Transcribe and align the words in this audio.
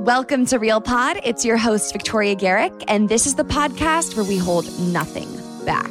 Welcome 0.00 0.46
to 0.46 0.58
Real 0.58 0.80
Pod. 0.80 1.20
It's 1.24 1.44
your 1.44 1.58
host, 1.58 1.92
Victoria 1.92 2.34
Garrick, 2.34 2.72
and 2.88 3.10
this 3.10 3.26
is 3.26 3.34
the 3.34 3.44
podcast 3.44 4.16
where 4.16 4.24
we 4.24 4.38
hold 4.38 4.64
nothing 4.80 5.28
back. 5.66 5.90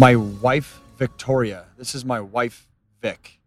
My 0.00 0.16
wife, 0.16 0.80
Victoria. 0.96 1.66
This 1.76 1.94
is 1.94 2.06
my 2.06 2.22
wife, 2.22 2.66
Vic. 3.02 3.38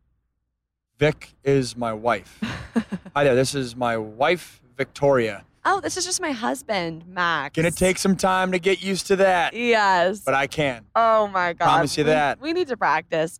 Vic 0.99 1.29
is 1.43 1.75
my 1.75 1.93
wife. 1.93 2.39
Hi 3.15 3.23
there. 3.23 3.33
This 3.33 3.55
is 3.55 3.75
my 3.75 3.97
wife, 3.97 4.61
Victoria. 4.77 5.45
Oh, 5.65 5.79
this 5.79 5.97
is 5.97 6.05
just 6.05 6.21
my 6.21 6.29
husband, 6.31 7.07
Max. 7.07 7.55
Gonna 7.55 7.71
take 7.71 7.97
some 7.97 8.15
time 8.15 8.51
to 8.51 8.59
get 8.59 8.83
used 8.83 9.07
to 9.07 9.15
that. 9.15 9.55
Yes. 9.55 10.19
But 10.19 10.35
I 10.35 10.45
can. 10.45 10.85
Oh 10.95 11.25
my 11.27 11.53
God. 11.53 11.65
Promise 11.65 11.97
you 11.97 12.03
We- 12.03 12.11
that. 12.11 12.39
We 12.39 12.53
need 12.53 12.67
to 12.67 12.77
practice. 12.77 13.39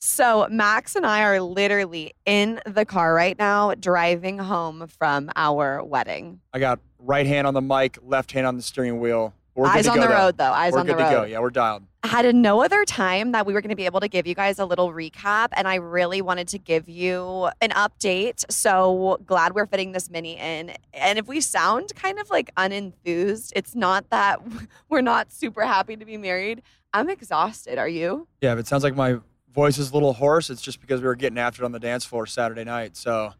So, 0.00 0.48
Max 0.50 0.96
and 0.96 1.06
I 1.06 1.22
are 1.22 1.40
literally 1.40 2.12
in 2.26 2.60
the 2.66 2.84
car 2.84 3.14
right 3.14 3.38
now, 3.38 3.72
driving 3.74 4.38
home 4.38 4.88
from 4.88 5.30
our 5.36 5.80
wedding. 5.84 6.40
I 6.52 6.58
got 6.58 6.80
right 6.98 7.24
hand 7.24 7.46
on 7.46 7.54
the 7.54 7.62
mic, 7.62 7.98
left 8.02 8.32
hand 8.32 8.48
on 8.48 8.56
the 8.56 8.62
steering 8.62 8.98
wheel. 8.98 9.32
We're 9.54 9.68
Eyes 9.68 9.86
on 9.86 9.98
the 10.00 10.08
road, 10.08 10.36
though. 10.36 10.52
Eyes 10.52 10.74
We're 10.74 10.80
on 10.80 10.86
the 10.86 10.92
good 10.92 10.98
to 11.04 11.10
go. 11.10 11.16
road. 11.22 11.30
Yeah, 11.30 11.38
we're 11.38 11.50
dialed. 11.50 11.84
Had 12.06 12.34
no 12.36 12.62
other 12.62 12.84
time 12.84 13.32
that 13.32 13.46
we 13.46 13.52
were 13.52 13.60
going 13.60 13.70
to 13.70 13.76
be 13.76 13.84
able 13.84 13.98
to 13.98 14.06
give 14.08 14.28
you 14.28 14.34
guys 14.34 14.60
a 14.60 14.64
little 14.64 14.92
recap, 14.92 15.48
and 15.52 15.66
I 15.66 15.74
really 15.74 16.22
wanted 16.22 16.46
to 16.48 16.58
give 16.58 16.88
you 16.88 17.50
an 17.60 17.70
update. 17.70 18.44
So 18.50 19.18
glad 19.26 19.54
we're 19.54 19.66
fitting 19.66 19.90
this 19.90 20.08
mini 20.08 20.38
in. 20.38 20.72
And 20.94 21.18
if 21.18 21.26
we 21.26 21.40
sound 21.40 21.92
kind 21.96 22.20
of 22.20 22.30
like 22.30 22.54
unenthused, 22.54 23.52
it's 23.56 23.74
not 23.74 24.08
that 24.10 24.40
we're 24.88 25.00
not 25.00 25.32
super 25.32 25.62
happy 25.66 25.96
to 25.96 26.04
be 26.04 26.16
married. 26.16 26.62
I'm 26.94 27.10
exhausted. 27.10 27.76
Are 27.76 27.88
you? 27.88 28.28
Yeah, 28.40 28.52
if 28.52 28.60
it 28.60 28.66
sounds 28.68 28.84
like 28.84 28.94
my 28.94 29.18
voice 29.52 29.76
is 29.76 29.90
a 29.90 29.94
little 29.94 30.12
hoarse, 30.12 30.48
it's 30.48 30.62
just 30.62 30.80
because 30.80 31.00
we 31.00 31.08
were 31.08 31.16
getting 31.16 31.38
after 31.38 31.62
it 31.62 31.66
on 31.66 31.72
the 31.72 31.80
dance 31.80 32.04
floor 32.04 32.24
Saturday 32.26 32.64
night. 32.64 32.96
So 32.96 33.34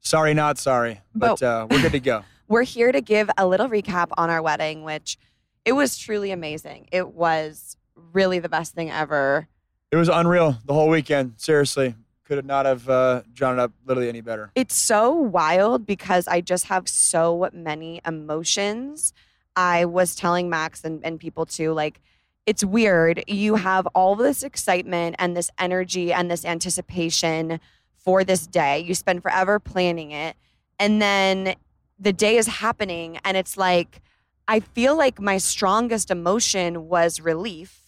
sorry, 0.00 0.34
not 0.34 0.58
sorry. 0.58 1.00
But 1.14 1.40
But- 1.40 1.42
uh, 1.42 1.66
we're 1.70 1.80
good 1.82 1.92
to 1.92 2.00
go. 2.00 2.24
We're 2.48 2.64
here 2.64 2.90
to 2.90 3.00
give 3.00 3.30
a 3.38 3.46
little 3.46 3.68
recap 3.68 4.08
on 4.18 4.28
our 4.28 4.42
wedding, 4.42 4.82
which 4.82 5.16
it 5.64 5.70
was 5.72 5.96
truly 5.96 6.32
amazing. 6.32 6.88
It 6.90 7.14
was 7.14 7.76
really 8.12 8.38
the 8.38 8.48
best 8.48 8.74
thing 8.74 8.90
ever. 8.90 9.48
It 9.90 9.96
was 9.96 10.08
unreal 10.08 10.58
the 10.64 10.74
whole 10.74 10.88
weekend. 10.88 11.34
Seriously. 11.36 11.94
Could 12.24 12.44
not 12.44 12.64
have 12.64 12.88
uh, 12.88 13.22
drawn 13.34 13.58
it 13.58 13.62
up 13.62 13.72
literally 13.84 14.08
any 14.08 14.20
better. 14.20 14.52
It's 14.54 14.76
so 14.76 15.10
wild 15.10 15.84
because 15.84 16.28
I 16.28 16.40
just 16.40 16.66
have 16.66 16.88
so 16.88 17.50
many 17.52 18.00
emotions. 18.06 19.12
I 19.56 19.84
was 19.84 20.14
telling 20.14 20.48
Max 20.48 20.84
and, 20.84 21.04
and 21.04 21.18
people 21.18 21.44
too, 21.44 21.72
like, 21.72 22.00
it's 22.46 22.64
weird. 22.64 23.24
You 23.26 23.56
have 23.56 23.86
all 23.88 24.14
this 24.14 24.44
excitement 24.44 25.16
and 25.18 25.36
this 25.36 25.50
energy 25.58 26.12
and 26.12 26.30
this 26.30 26.44
anticipation 26.44 27.58
for 27.96 28.22
this 28.22 28.46
day. 28.46 28.78
You 28.78 28.94
spend 28.94 29.22
forever 29.22 29.58
planning 29.58 30.12
it. 30.12 30.36
And 30.78 31.02
then 31.02 31.56
the 31.98 32.12
day 32.12 32.38
is 32.38 32.46
happening, 32.46 33.18
and 33.24 33.36
it's 33.36 33.56
like, 33.56 34.00
I 34.48 34.60
feel 34.60 34.96
like 34.96 35.20
my 35.20 35.36
strongest 35.36 36.10
emotion 36.10 36.88
was 36.88 37.20
relief 37.20 37.79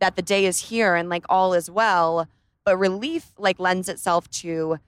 that 0.00 0.16
the 0.16 0.22
day 0.22 0.44
is 0.46 0.68
here 0.68 0.94
and 0.94 1.08
like 1.08 1.24
all 1.28 1.54
is 1.54 1.70
well. 1.70 2.28
But 2.64 2.76
relief 2.78 3.32
like 3.38 3.58
lends 3.60 3.88
itself 3.88 4.28
to 4.42 4.78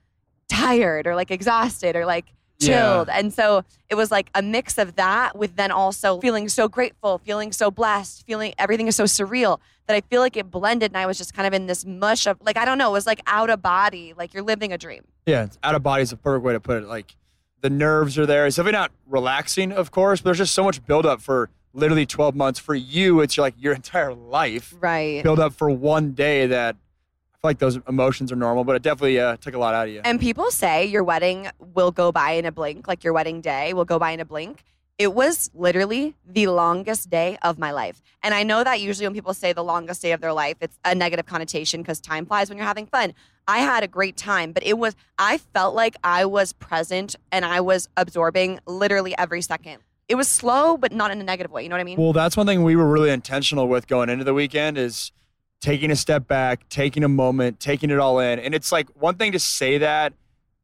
tired 0.49 1.07
or 1.07 1.15
like 1.15 1.31
exhausted 1.31 1.95
or 1.95 2.05
like 2.05 2.25
Yeah. 2.59 2.67
chilled. 2.67 3.09
And 3.09 3.33
so 3.33 3.63
it 3.89 3.95
was 3.95 4.09
like 4.11 4.29
a 4.33 4.41
mix 4.41 4.77
of 4.77 4.95
that 4.95 5.37
with 5.37 5.55
then 5.55 5.71
also 5.71 6.19
feeling 6.19 6.49
so 6.49 6.67
grateful, 6.67 7.19
feeling 7.19 7.51
so 7.51 7.69
blessed, 7.69 8.25
feeling 8.25 8.53
everything 8.57 8.87
is 8.87 8.95
so 8.95 9.03
surreal 9.03 9.59
that 9.87 9.95
I 9.95 10.01
feel 10.01 10.21
like 10.21 10.35
it 10.35 10.49
blended 10.49 10.91
and 10.91 10.97
I 10.97 11.05
was 11.05 11.17
just 11.17 11.33
kind 11.33 11.47
of 11.47 11.53
in 11.53 11.67
this 11.67 11.85
mush 11.85 12.25
of 12.25 12.37
like, 12.41 12.57
I 12.57 12.65
don't 12.65 12.77
know, 12.77 12.89
it 12.89 12.93
was 12.93 13.05
like 13.05 13.21
out 13.27 13.49
of 13.49 13.61
body, 13.61 14.13
like 14.17 14.33
you're 14.33 14.43
living 14.43 14.73
a 14.73 14.77
dream. 14.77 15.03
Yeah, 15.25 15.43
it's 15.43 15.57
out 15.63 15.75
of 15.75 15.83
body 15.83 16.01
is 16.03 16.11
a 16.11 16.17
perfect 16.17 16.43
way 16.43 16.53
to 16.53 16.59
put 16.59 16.83
it. 16.83 16.87
Like 16.87 17.15
the 17.61 17.69
nerves 17.69 18.17
are 18.17 18.25
there. 18.25 18.45
It's 18.47 18.55
definitely 18.55 18.77
not 18.79 18.91
relaxing, 19.07 19.71
of 19.71 19.91
course, 19.91 20.21
but 20.21 20.25
there's 20.25 20.37
just 20.39 20.53
so 20.53 20.63
much 20.63 20.83
buildup 20.85 21.21
for 21.21 21.49
literally 21.73 22.05
12 22.05 22.35
months. 22.35 22.59
For 22.59 22.75
you, 22.75 23.21
it's 23.21 23.37
like 23.37 23.53
your 23.57 23.73
entire 23.73 24.13
life 24.13 24.73
Right. 24.79 25.23
build 25.23 25.39
up 25.39 25.53
for 25.53 25.69
one 25.69 26.11
day 26.13 26.47
that 26.47 26.75
I 26.75 27.37
feel 27.37 27.49
like 27.49 27.59
those 27.59 27.79
emotions 27.87 28.31
are 28.31 28.35
normal, 28.35 28.63
but 28.63 28.75
it 28.75 28.81
definitely 28.81 29.19
uh, 29.19 29.37
took 29.37 29.53
a 29.53 29.59
lot 29.59 29.75
out 29.75 29.87
of 29.87 29.93
you. 29.93 30.01
And 30.03 30.19
people 30.19 30.49
say 30.51 30.85
your 30.85 31.03
wedding 31.03 31.47
will 31.73 31.91
go 31.91 32.11
by 32.11 32.31
in 32.31 32.45
a 32.45 32.51
blink, 32.51 32.87
like 32.87 33.03
your 33.03 33.13
wedding 33.13 33.41
day 33.41 33.73
will 33.73 33.85
go 33.85 33.99
by 33.99 34.11
in 34.11 34.19
a 34.19 34.25
blink. 34.25 34.63
It 34.97 35.13
was 35.13 35.51
literally 35.53 36.15
the 36.27 36.47
longest 36.47 37.11
day 37.11 37.37
of 37.43 37.59
my 37.59 37.69
life. 37.69 38.01
And 38.23 38.33
I 38.33 38.41
know 38.41 38.63
that 38.63 38.81
usually 38.81 39.05
when 39.05 39.13
people 39.13 39.35
say 39.35 39.53
the 39.53 39.63
longest 39.63 40.01
day 40.01 40.11
of 40.11 40.21
their 40.21 40.33
life, 40.33 40.57
it's 40.59 40.79
a 40.83 40.95
negative 40.95 41.27
connotation 41.27 41.83
because 41.83 42.01
time 42.01 42.25
flies 42.25 42.49
when 42.49 42.57
you're 42.57 42.65
having 42.65 42.87
fun. 42.87 43.13
I 43.47 43.59
had 43.59 43.83
a 43.83 43.87
great 43.87 44.17
time, 44.17 44.51
but 44.53 44.63
it 44.65 44.79
was, 44.79 44.95
I 45.19 45.37
felt 45.37 45.75
like 45.75 45.95
I 46.03 46.25
was 46.25 46.51
present 46.53 47.15
and 47.31 47.45
I 47.45 47.61
was 47.61 47.87
absorbing 47.95 48.59
literally 48.65 49.15
every 49.19 49.43
second. 49.43 49.77
It 50.07 50.15
was 50.15 50.27
slow, 50.27 50.77
but 50.77 50.93
not 50.93 51.11
in 51.11 51.19
a 51.19 51.23
negative 51.23 51.51
way. 51.51 51.63
You 51.63 51.69
know 51.69 51.75
what 51.75 51.81
I 51.81 51.85
mean? 51.85 51.99
Well, 51.99 52.13
that's 52.13 52.37
one 52.37 52.45
thing 52.45 52.63
we 52.63 52.75
were 52.75 52.87
really 52.87 53.09
intentional 53.09 53.67
with 53.67 53.87
going 53.87 54.09
into 54.09 54.23
the 54.23 54.33
weekend 54.33 54.77
is 54.77 55.11
taking 55.59 55.91
a 55.91 55.95
step 55.95 56.27
back, 56.27 56.69
taking 56.69 57.03
a 57.03 57.09
moment, 57.09 57.59
taking 57.59 57.89
it 57.89 57.99
all 57.99 58.19
in. 58.19 58.39
And 58.39 58.55
it's 58.55 58.71
like 58.71 58.87
one 58.95 59.15
thing 59.15 59.33
to 59.33 59.39
say 59.39 59.79
that 59.79 60.13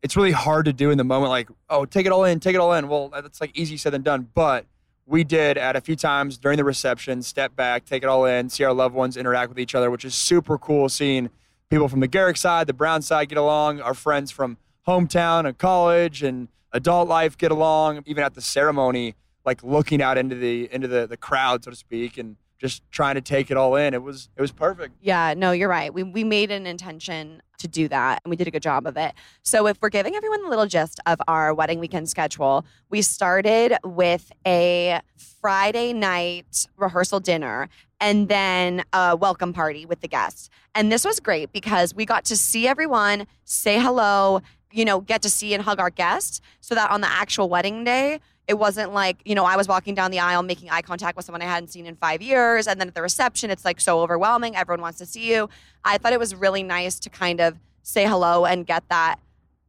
it's 0.01 0.15
really 0.15 0.31
hard 0.31 0.65
to 0.65 0.73
do 0.73 0.91
in 0.91 0.97
the 0.97 1.03
moment. 1.03 1.29
Like, 1.29 1.49
oh, 1.69 1.85
take 1.85 2.05
it 2.05 2.11
all 2.11 2.23
in, 2.23 2.39
take 2.39 2.55
it 2.55 2.59
all 2.59 2.73
in. 2.73 2.87
Well, 2.87 3.09
that's 3.09 3.41
like 3.41 3.51
easy 3.57 3.75
said 3.75 3.93
than 3.93 4.01
done. 4.01 4.29
But 4.33 4.65
we 5.05 5.25
did 5.25 5.57
at 5.57 5.75
a 5.75 5.81
few 5.81 5.97
times 5.97 6.37
during 6.37 6.57
the 6.57 6.63
reception, 6.63 7.21
step 7.21 7.55
back, 7.55 7.85
take 7.85 8.03
it 8.03 8.07
all 8.07 8.25
in, 8.25 8.49
see 8.49 8.63
our 8.63 8.73
loved 8.73 8.95
ones 8.95 9.17
interact 9.17 9.49
with 9.49 9.59
each 9.59 9.75
other, 9.75 9.91
which 9.91 10.05
is 10.05 10.15
super 10.15 10.57
cool. 10.57 10.87
Seeing 10.87 11.29
people 11.69 11.89
from 11.89 11.99
the 11.99 12.07
Garrick 12.07 12.37
side, 12.37 12.67
the 12.67 12.73
Brown 12.73 13.01
side 13.01 13.27
get 13.29 13.37
along, 13.37 13.81
our 13.81 13.93
friends 13.93 14.31
from 14.31 14.57
hometown 14.87 15.45
and 15.45 15.57
college 15.57 16.23
and 16.23 16.47
adult 16.71 17.09
life 17.09 17.37
get 17.37 17.51
along. 17.51 18.03
Even 18.05 18.23
at 18.23 18.35
the 18.35 18.41
ceremony, 18.41 19.15
like 19.45 19.63
looking 19.63 20.01
out 20.01 20.17
into 20.17 20.35
the 20.35 20.71
into 20.73 20.87
the 20.87 21.07
the 21.07 21.17
crowd, 21.17 21.63
so 21.63 21.71
to 21.71 21.77
speak, 21.77 22.17
and 22.17 22.37
just 22.57 22.81
trying 22.91 23.15
to 23.15 23.21
take 23.21 23.51
it 23.51 23.57
all 23.57 23.75
in. 23.75 23.93
It 23.93 24.01
was 24.01 24.29
it 24.37 24.41
was 24.41 24.51
perfect. 24.51 24.95
Yeah, 25.01 25.33
no, 25.35 25.51
you're 25.51 25.69
right. 25.69 25.93
We 25.93 26.03
we 26.03 26.23
made 26.23 26.51
an 26.51 26.65
intention 26.65 27.41
to 27.63 27.67
do 27.67 27.87
that 27.87 28.21
and 28.23 28.29
we 28.29 28.35
did 28.35 28.47
a 28.47 28.51
good 28.51 28.61
job 28.61 28.85
of 28.85 28.97
it. 28.97 29.13
So 29.41 29.67
if 29.67 29.77
we're 29.81 29.89
giving 29.89 30.15
everyone 30.15 30.45
a 30.45 30.49
little 30.49 30.65
gist 30.65 30.99
of 31.05 31.19
our 31.27 31.53
wedding 31.53 31.79
weekend 31.79 32.09
schedule, 32.09 32.65
we 32.89 33.01
started 33.01 33.77
with 33.83 34.31
a 34.45 35.01
Friday 35.41 35.93
night 35.93 36.67
rehearsal 36.77 37.21
dinner 37.21 37.69
and 37.99 38.27
then 38.27 38.83
a 38.91 39.15
welcome 39.15 39.53
party 39.53 39.85
with 39.85 40.01
the 40.01 40.07
guests. 40.07 40.49
And 40.75 40.91
this 40.91 41.05
was 41.05 41.19
great 41.19 41.53
because 41.53 41.95
we 41.95 42.05
got 42.05 42.25
to 42.25 42.35
see 42.35 42.67
everyone, 42.67 43.27
say 43.45 43.79
hello, 43.79 44.41
you 44.71 44.83
know, 44.83 44.99
get 44.99 45.21
to 45.21 45.29
see 45.29 45.53
and 45.53 45.63
hug 45.63 45.79
our 45.79 45.89
guests 45.89 46.41
so 46.59 46.75
that 46.75 46.91
on 46.91 47.01
the 47.01 47.09
actual 47.09 47.47
wedding 47.47 47.83
day, 47.85 48.19
it 48.47 48.55
wasn't 48.55 48.93
like, 48.93 49.17
you 49.25 49.35
know, 49.35 49.45
I 49.45 49.55
was 49.55 49.67
walking 49.67 49.95
down 49.95 50.11
the 50.11 50.19
aisle 50.19 50.43
making 50.43 50.69
eye 50.69 50.81
contact 50.81 51.15
with 51.15 51.25
someone 51.25 51.41
I 51.41 51.45
hadn't 51.45 51.69
seen 51.69 51.85
in 51.85 51.95
five 51.95 52.21
years. 52.21 52.67
And 52.67 52.79
then 52.79 52.89
at 52.89 52.95
the 52.95 53.01
reception, 53.01 53.49
it's 53.49 53.63
like 53.63 53.79
so 53.79 54.01
overwhelming. 54.01 54.55
Everyone 54.55 54.81
wants 54.81 54.97
to 54.99 55.05
see 55.05 55.31
you. 55.33 55.49
I 55.85 55.97
thought 55.97 56.13
it 56.13 56.19
was 56.19 56.35
really 56.35 56.63
nice 56.63 56.99
to 56.99 57.09
kind 57.09 57.39
of 57.39 57.57
say 57.83 58.05
hello 58.05 58.45
and 58.45 58.65
get 58.65 58.83
that 58.89 59.15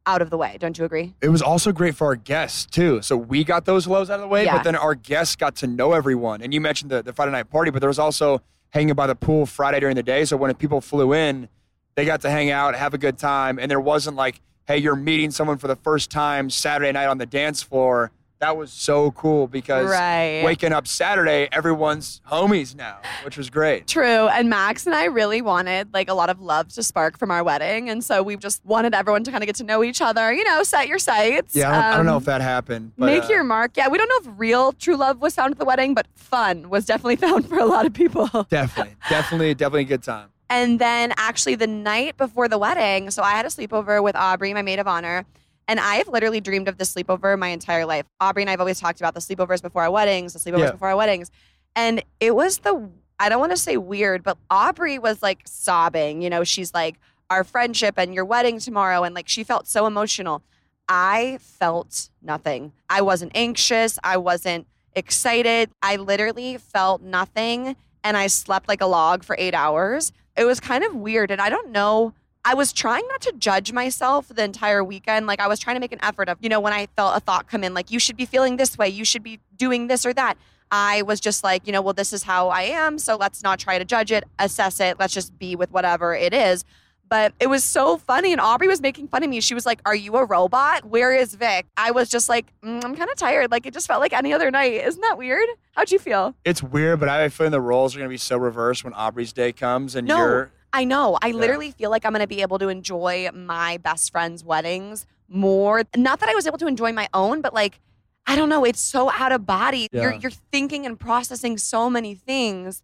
out 0.05 0.21
of 0.21 0.29
the 0.29 0.37
way. 0.37 0.57
Don't 0.59 0.77
you 0.77 0.85
agree? 0.85 1.13
It 1.21 1.29
was 1.29 1.41
also 1.41 1.71
great 1.71 1.95
for 1.95 2.07
our 2.07 2.15
guests 2.15 2.65
too. 2.65 3.01
So 3.01 3.15
we 3.17 3.43
got 3.43 3.65
those 3.65 3.85
hellos 3.85 4.09
out 4.09 4.15
of 4.15 4.21
the 4.21 4.27
way, 4.27 4.43
Yeah. 4.45 4.57
but 4.57 4.63
then 4.63 4.75
our 4.75 4.93
guests 4.93 5.35
got 5.35 5.55
to 5.57 5.67
know 5.67 5.93
everyone. 5.93 6.41
And 6.41 6.53
you 6.53 6.61
mentioned 6.61 6.91
the, 6.91 7.01
the 7.01 7.13
Friday 7.13 7.31
night 7.31 7.49
party, 7.49 7.71
but 7.71 7.79
there 7.79 7.89
was 7.89 7.97
also 7.99 8.41
hanging 8.71 8.93
by 8.93 9.07
the 9.07 9.15
pool 9.15 9.45
Friday 9.45 9.79
during 9.79 9.95
the 9.95 10.03
day. 10.03 10.25
So 10.25 10.37
when 10.37 10.53
people 10.55 10.81
flew 10.81 11.13
in, 11.13 11.47
they 11.95 12.03
got 12.05 12.21
to 12.21 12.29
hang 12.29 12.51
out, 12.51 12.75
have 12.75 12.93
a 12.93 12.97
good 12.97 13.17
time, 13.17 13.57
and 13.57 13.71
there 13.71 13.79
wasn't 13.79 14.17
like, 14.17 14.41
hey, 14.67 14.77
you're 14.77 14.95
meeting 14.97 15.31
someone 15.31 15.57
for 15.57 15.67
the 15.67 15.77
first 15.77 16.11
time 16.11 16.49
Saturday 16.49 16.91
night 16.91 17.05
on 17.07 17.17
the 17.17 17.25
dance 17.25 17.63
floor. 17.63 18.11
That 18.39 18.57
was 18.57 18.71
so 18.71 19.11
cool 19.11 19.47
because 19.47 19.89
Right. 19.89 20.43
waking 20.43 20.73
up 20.73 20.87
Saturday, 20.87 21.47
everyone's 21.53 22.21
homies 22.29 22.75
now, 22.75 22.97
which 23.23 23.37
was 23.37 23.49
great. 23.49 23.87
True. 23.87 24.27
And 24.27 24.49
Max 24.49 24.85
and 24.85 24.93
I 24.93 25.05
really 25.05 25.41
wanted 25.41 25.93
like 25.93 26.09
a 26.09 26.13
lot 26.13 26.29
of 26.29 26.41
love 26.41 26.67
to 26.73 26.83
spark 26.83 27.17
from 27.17 27.31
our 27.31 27.43
wedding. 27.43 27.89
And 27.89 28.03
so 28.03 28.21
we 28.21 28.35
just 28.35 28.63
wanted 28.65 28.93
everyone 28.93 29.23
to 29.23 29.31
kind 29.31 29.41
of 29.41 29.45
get 29.47 29.55
to 29.57 29.63
know 29.63 29.83
each 29.83 30.01
other, 30.01 30.33
you 30.33 30.43
know, 30.43 30.63
set 30.63 30.87
your 30.89 30.99
sights. 30.99 31.55
Yeah, 31.55 31.69
I 31.69 31.73
don't, 31.73 31.83
I 31.93 31.97
don't 31.97 32.05
know 32.05 32.11
Um, 32.17 32.21
if 32.21 32.25
that 32.25 32.41
happened. 32.41 32.91
But, 32.97 33.05
Make 33.05 33.23
uh, 33.23 33.27
your 33.29 33.43
mark. 33.45 33.71
Yeah, 33.77 33.87
we 33.87 33.97
don't 33.97 34.09
know 34.09 34.31
if 34.31 34.37
real 34.37 34.73
true 34.73 34.97
love 34.97 35.21
was 35.21 35.33
found 35.35 35.51
at 35.53 35.57
the 35.57 35.65
wedding, 35.65 35.93
but 35.93 36.05
fun 36.15 36.69
was 36.69 36.85
definitely 36.85 37.15
found 37.27 37.47
for 37.47 37.57
a 37.57 37.65
lot 37.65 37.85
of 37.85 37.93
people. 37.93 38.27
Definitely, 38.49 38.95
definitely, 39.09 39.53
definitely 39.53 39.81
a 39.81 39.85
good 39.85 40.03
time. 40.03 40.27
And 40.49 40.77
then 40.79 41.13
actually 41.17 41.55
the 41.55 41.67
night 41.67 42.17
before 42.17 42.47
the 42.49 42.57
wedding, 42.57 43.09
so 43.11 43.23
I 43.23 43.31
had 43.31 43.45
a 43.45 43.49
sleepover 43.49 44.03
with 44.03 44.15
Aubrey, 44.15 44.53
my 44.53 44.61
maid 44.61 44.79
of 44.79 44.87
honor. 44.87 45.25
And 45.67 45.79
I 45.79 45.95
have 45.95 46.07
literally 46.07 46.41
dreamed 46.41 46.67
of 46.67 46.77
the 46.77 46.83
sleepover 46.83 47.37
my 47.39 47.47
entire 47.47 47.85
life. 47.85 48.05
Aubrey 48.19 48.43
and 48.43 48.49
I 48.49 48.51
have 48.51 48.59
always 48.59 48.79
talked 48.79 48.99
about 48.99 49.13
the 49.13 49.19
sleepovers 49.19 49.61
before 49.61 49.83
our 49.83 49.91
weddings, 49.91 50.33
the 50.33 50.39
sleepovers 50.39 50.59
Yeah. 50.59 50.71
before 50.71 50.89
our 50.89 50.95
weddings. 50.95 51.31
And 51.75 52.03
it 52.19 52.35
was 52.35 52.59
the, 52.59 52.89
I 53.19 53.29
don't 53.29 53.39
want 53.39 53.51
to 53.51 53.57
say 53.57 53.75
weird, 53.77 54.23
but 54.23 54.37
Aubrey 54.49 54.99
was 54.99 55.23
like 55.23 55.41
sobbing. 55.45 56.21
You 56.21 56.29
know, 56.29 56.43
she's 56.43 56.73
like, 56.73 56.99
our 57.31 57.43
friendship 57.43 57.95
and 57.97 58.13
your 58.13 58.25
wedding 58.25 58.59
tomorrow. 58.59 59.03
And 59.03 59.15
like, 59.15 59.27
she 59.27 59.43
felt 59.43 59.67
so 59.67 59.87
emotional. 59.87 60.43
I 60.87 61.39
felt 61.41 62.09
nothing. 62.21 62.71
I 62.87 63.01
wasn't 63.01 63.31
anxious. 63.33 63.97
I 64.03 64.17
wasn't 64.17 64.67
excited. 64.95 65.71
I 65.81 65.95
literally 65.95 66.57
felt 66.57 67.01
nothing. 67.01 67.75
And 68.03 68.15
I 68.15 68.27
slept 68.27 68.67
like 68.67 68.81
a 68.81 68.85
log 68.85 69.23
for 69.23 69.35
eight 69.39 69.55
hours. 69.55 70.11
It 70.37 70.45
was 70.45 70.59
kind 70.59 70.83
of 70.83 70.93
weird. 70.95 71.31
And 71.31 71.41
I 71.41 71.49
don't 71.49 71.71
know. 71.71 72.13
I 72.47 72.53
was 72.53 72.71
trying 72.71 73.03
not 73.09 73.21
to 73.21 73.33
judge 73.39 73.73
myself 73.73 74.27
the 74.27 74.43
entire 74.43 74.83
weekend. 74.83 75.25
Like 75.25 75.39
I 75.39 75.47
was 75.47 75.59
trying 75.59 75.77
to 75.77 75.79
make 75.79 75.91
an 75.91 75.99
effort 76.03 76.29
of, 76.29 76.37
you 76.41 76.47
know, 76.47 76.59
when 76.59 76.73
I 76.73 76.87
felt 76.95 77.17
a 77.17 77.19
thought 77.19 77.49
come 77.49 77.63
in, 77.63 77.73
like 77.73 77.89
you 77.89 77.97
should 77.97 78.15
be 78.15 78.25
feeling 78.25 78.57
this 78.57 78.77
way, 78.77 78.87
you 78.87 79.03
should 79.03 79.23
be 79.23 79.39
doing 79.57 79.87
this 79.87 80.05
or 80.05 80.13
that. 80.13 80.37
I 80.69 81.01
was 81.01 81.19
just 81.19 81.43
like, 81.43 81.65
you 81.65 81.73
know, 81.73 81.81
well, 81.81 81.93
this 81.93 82.13
is 82.13 82.23
how 82.23 82.49
I 82.49 82.63
am. 82.63 82.99
So 82.99 83.15
let's 83.15 83.41
not 83.41 83.57
try 83.57 83.79
to 83.79 83.85
judge 83.85 84.11
it, 84.11 84.25
assess 84.37 84.79
it. 84.79 84.99
Let's 84.99 85.13
just 85.13 85.37
be 85.39 85.55
with 85.55 85.71
whatever 85.71 86.13
it 86.13 86.33
is. 86.35 86.65
But 87.07 87.33
it 87.39 87.47
was 87.47 87.63
so 87.63 87.97
funny. 87.97 88.31
And 88.31 88.41
Aubrey 88.41 88.67
was 88.67 88.81
making 88.81 89.07
fun 89.07 89.23
of 89.23 89.29
me. 89.29 89.39
She 89.39 89.53
was 89.53 89.65
like, 89.65 89.79
Are 89.85 89.95
you 89.95 90.15
a 90.15 90.25
robot? 90.25 90.85
Where 90.85 91.15
is 91.15 91.35
Vic? 91.35 91.67
I 91.77 91.91
was 91.91 92.09
just 92.09 92.29
like, 92.29 92.47
mm, 92.63 92.83
I'm 92.83 92.95
kind 92.95 93.09
of 93.09 93.15
tired. 93.15 93.51
Like 93.51 93.65
it 93.65 93.73
just 93.73 93.87
felt 93.87 94.01
like 94.01 94.13
any 94.13 94.33
other 94.33 94.49
night. 94.49 94.73
Isn't 94.73 95.01
that 95.01 95.17
weird? 95.17 95.47
How'd 95.73 95.91
you 95.91 95.99
feel? 95.99 96.35
It's 96.43 96.63
weird, 96.63 96.99
but 96.99 97.09
I 97.09 97.21
have 97.21 97.31
a 97.31 97.35
feeling 97.35 97.51
the 97.51 97.61
roles 97.61 97.95
are 97.95 97.99
going 97.99 98.09
to 98.09 98.13
be 98.13 98.17
so 98.17 98.37
reversed 98.37 98.83
when 98.83 98.93
Aubrey's 98.93 99.33
day 99.33 99.51
comes 99.51 99.95
and 99.95 100.07
No, 100.07 100.17
you're 100.17 100.51
I 100.75 100.83
know. 100.83 101.17
I 101.21 101.31
literally 101.31 101.71
feel 101.71 101.89
like 101.89 102.05
I'm 102.05 102.11
going 102.11 102.19
to 102.19 102.27
be 102.27 102.41
able 102.41 102.59
to 102.59 102.67
enjoy 102.67 103.29
my 103.33 103.77
best 103.77 104.11
friend's 104.11 104.43
weddings 104.43 105.07
more. 105.29 105.83
Not 105.95 106.19
that 106.19 106.27
I 106.27 106.35
was 106.35 106.45
able 106.45 106.57
to 106.57 106.67
enjoy 106.67 106.91
my 106.91 107.07
own, 107.13 107.39
but 107.39 107.53
like, 107.53 107.79
I 108.27 108.35
don't 108.35 108.49
know. 108.49 108.65
It's 108.65 108.81
so 108.81 109.09
out 109.09 109.31
of 109.31 109.45
body. 109.45 109.87
You're 109.93 110.15
you're 110.15 110.31
thinking 110.31 110.85
and 110.85 110.99
processing 110.99 111.57
so 111.57 111.89
many 111.89 112.13
things. 112.13 112.83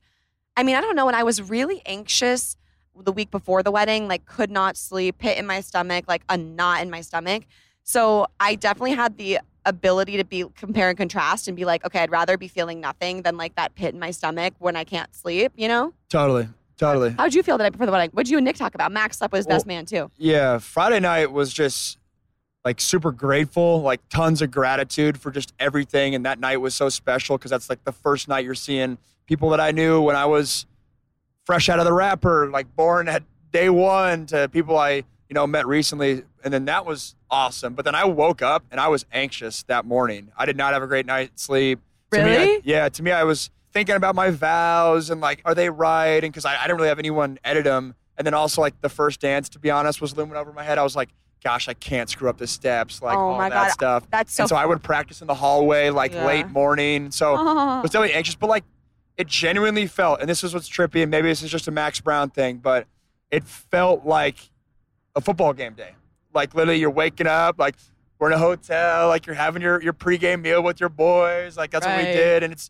I 0.55 0.63
mean, 0.63 0.75
I 0.77 0.81
don't 0.81 0.95
know. 0.95 1.07
And 1.09 1.17
I 1.17 1.23
was 1.23 1.41
really 1.41 1.81
anxious 1.85 2.55
the 2.95 3.11
week 3.11 3.29
before 3.29 3.61
the 3.61 3.71
wedding. 3.71 4.07
Like, 4.07 4.25
could 4.25 4.51
not 4.51 4.77
sleep, 4.77 5.17
pit 5.17 5.37
in 5.37 5.45
my 5.45 5.59
stomach, 5.59 6.05
like 6.07 6.23
a 6.29 6.37
knot 6.37 6.81
in 6.81 6.89
my 6.89 7.01
stomach. 7.01 7.43
So 7.83 8.27
I 8.39 8.55
definitely 8.55 8.93
had 8.93 9.17
the 9.17 9.39
ability 9.65 10.15
to 10.15 10.23
be 10.23 10.45
compare 10.55 10.87
and 10.89 10.97
contrast 10.97 11.49
and 11.49 11.57
be 11.57 11.65
like, 11.65 11.85
okay, 11.85 11.99
I'd 11.99 12.11
rather 12.11 12.37
be 12.37 12.47
feeling 12.47 12.79
nothing 12.79 13.23
than 13.23 13.35
like 13.35 13.55
that 13.55 13.75
pit 13.75 13.93
in 13.93 13.99
my 13.99 14.11
stomach 14.11 14.53
when 14.59 14.77
I 14.77 14.85
can't 14.85 15.13
sleep. 15.13 15.51
You 15.57 15.67
know? 15.67 15.93
totally, 16.07 16.47
totally. 16.81 17.11
How'd 17.17 17.33
you 17.33 17.43
feel 17.43 17.57
the 17.57 17.63
night 17.63 17.71
before 17.71 17.85
the 17.85 17.91
wedding? 17.93 18.09
What'd 18.11 18.29
you 18.29 18.37
and 18.37 18.43
Nick 18.45 18.57
talk 18.57 18.75
about? 18.75 18.91
Max 18.91 19.17
slept 19.19 19.31
with 19.31 19.39
his 19.39 19.47
best 19.47 19.65
man 19.65 19.85
too. 19.85 20.11
Yeah, 20.17 20.57
Friday 20.57 20.99
night 20.99 21.31
was 21.31 21.53
just 21.53 21.97
like 22.65 22.81
super 22.81 23.11
grateful, 23.11 23.81
like 23.81 24.01
tons 24.09 24.41
of 24.41 24.51
gratitude 24.51 25.19
for 25.19 25.31
just 25.31 25.53
everything. 25.59 26.13
And 26.15 26.25
that 26.25 26.39
night 26.39 26.57
was 26.57 26.75
so 26.75 26.89
special 26.89 27.37
because 27.37 27.49
that's 27.51 27.69
like 27.69 27.83
the 27.85 27.91
first 27.91 28.27
night 28.27 28.43
you're 28.45 28.53
seeing 28.55 28.97
people 29.25 29.49
that 29.51 29.59
I 29.59 29.71
knew 29.71 30.01
when 30.01 30.15
I 30.15 30.25
was 30.25 30.65
fresh 31.45 31.69
out 31.69 31.79
of 31.79 31.85
the 31.85 31.93
wrapper, 31.93 32.49
like 32.49 32.75
born 32.75 33.07
at 33.07 33.23
day 33.51 33.69
one 33.69 34.25
to 34.27 34.47
people 34.49 34.77
I, 34.77 34.91
you 34.91 35.33
know, 35.33 35.47
met 35.47 35.65
recently. 35.65 36.23
And 36.43 36.53
then 36.53 36.65
that 36.65 36.85
was 36.85 37.15
awesome. 37.29 37.73
But 37.73 37.85
then 37.85 37.95
I 37.95 38.05
woke 38.05 38.41
up 38.41 38.63
and 38.71 38.79
I 38.79 38.87
was 38.89 39.05
anxious 39.11 39.63
that 39.63 39.85
morning. 39.85 40.31
I 40.37 40.45
did 40.45 40.57
not 40.57 40.73
have 40.73 40.83
a 40.83 40.87
great 40.87 41.05
night's 41.05 41.41
sleep. 41.43 41.79
To 42.11 42.17
me, 42.23 42.23
I- 42.23 42.35
Really? 42.37 42.61
yeah, 42.63 42.89
to 42.89 43.01
me, 43.03 43.11
I 43.11 43.23
was 43.23 43.49
thinking 43.73 43.95
about 43.95 44.15
my 44.15 44.29
vows 44.31 45.09
and 45.09 45.21
like, 45.21 45.41
are 45.45 45.55
they 45.55 45.69
right? 45.69 46.23
And 46.23 46.31
because 46.33 46.45
I, 46.45 46.57
I 46.57 46.63
didn't 46.63 46.77
really 46.77 46.89
have 46.89 46.99
anyone 46.99 47.39
edit 47.43 47.63
them. 47.63 47.95
And 48.17 48.25
then 48.25 48.33
also 48.33 48.61
like 48.61 48.79
the 48.81 48.89
first 48.89 49.19
dance, 49.21 49.49
to 49.49 49.59
be 49.59 49.71
honest, 49.71 50.01
was 50.01 50.15
looming 50.15 50.35
over 50.35 50.51
my 50.53 50.63
head. 50.63 50.77
I 50.77 50.83
was 50.83 50.95
like, 50.95 51.09
gosh, 51.43 51.67
I 51.67 51.73
can't 51.73 52.07
screw 52.09 52.29
up 52.29 52.37
the 52.37 52.45
steps, 52.47 53.01
like 53.01 53.17
Oh 53.17 53.21
all 53.31 53.39
that 53.39 53.49
God, 53.51 53.71
stuff. 53.71 54.07
that's 54.11 54.33
so 54.33 54.43
and 54.43 54.49
so 54.49 54.55
I 54.55 54.65
would 54.65 54.83
practice 54.83 55.21
in 55.21 55.27
the 55.27 55.33
hallway 55.33 55.89
like 55.89 56.13
Yeah. 56.13 56.25
late 56.25 56.47
morning. 56.49 57.09
So 57.11 57.35
Oh. 57.37 57.57
I 57.79 57.81
was 57.81 57.89
definitely 57.91 58.13
anxious, 58.15 58.35
but 58.35 58.47
like 58.49 58.63
it 59.17 59.27
genuinely 59.27 59.87
felt, 59.87 60.19
and 60.21 60.29
this 60.29 60.43
is 60.43 60.53
what's 60.53 60.69
trippy, 60.69 61.01
and 61.01 61.09
maybe 61.11 61.27
this 61.27 61.41
is 61.43 61.49
just 61.51 61.67
a 61.67 61.71
Max 61.71 61.99
Brown 61.99 62.29
thing, 62.29 62.57
but 62.57 62.87
it 63.31 63.43
felt 63.43 64.05
like 64.05 64.37
a 65.15 65.21
football 65.21 65.53
game 65.53 65.73
day. 65.73 65.95
Like 66.33 66.53
literally, 66.55 66.79
you're 66.79 66.89
waking 66.91 67.27
up, 67.27 67.57
like 67.59 67.75
we're 68.19 68.27
in 68.27 68.33
a 68.33 68.37
hotel, 68.39 69.07
like 69.07 69.25
you're 69.25 69.35
having 69.35 69.61
your 69.61 69.81
your 69.81 69.93
pregame 69.93 70.41
meal 70.41 70.61
with 70.61 70.79
your 70.79 70.89
boys, 70.89 71.57
like 71.57 71.71
that's 71.71 71.85
what 71.85 71.97
we 71.97 72.03
did, 72.11 72.43
and 72.43 72.53
it's 72.53 72.69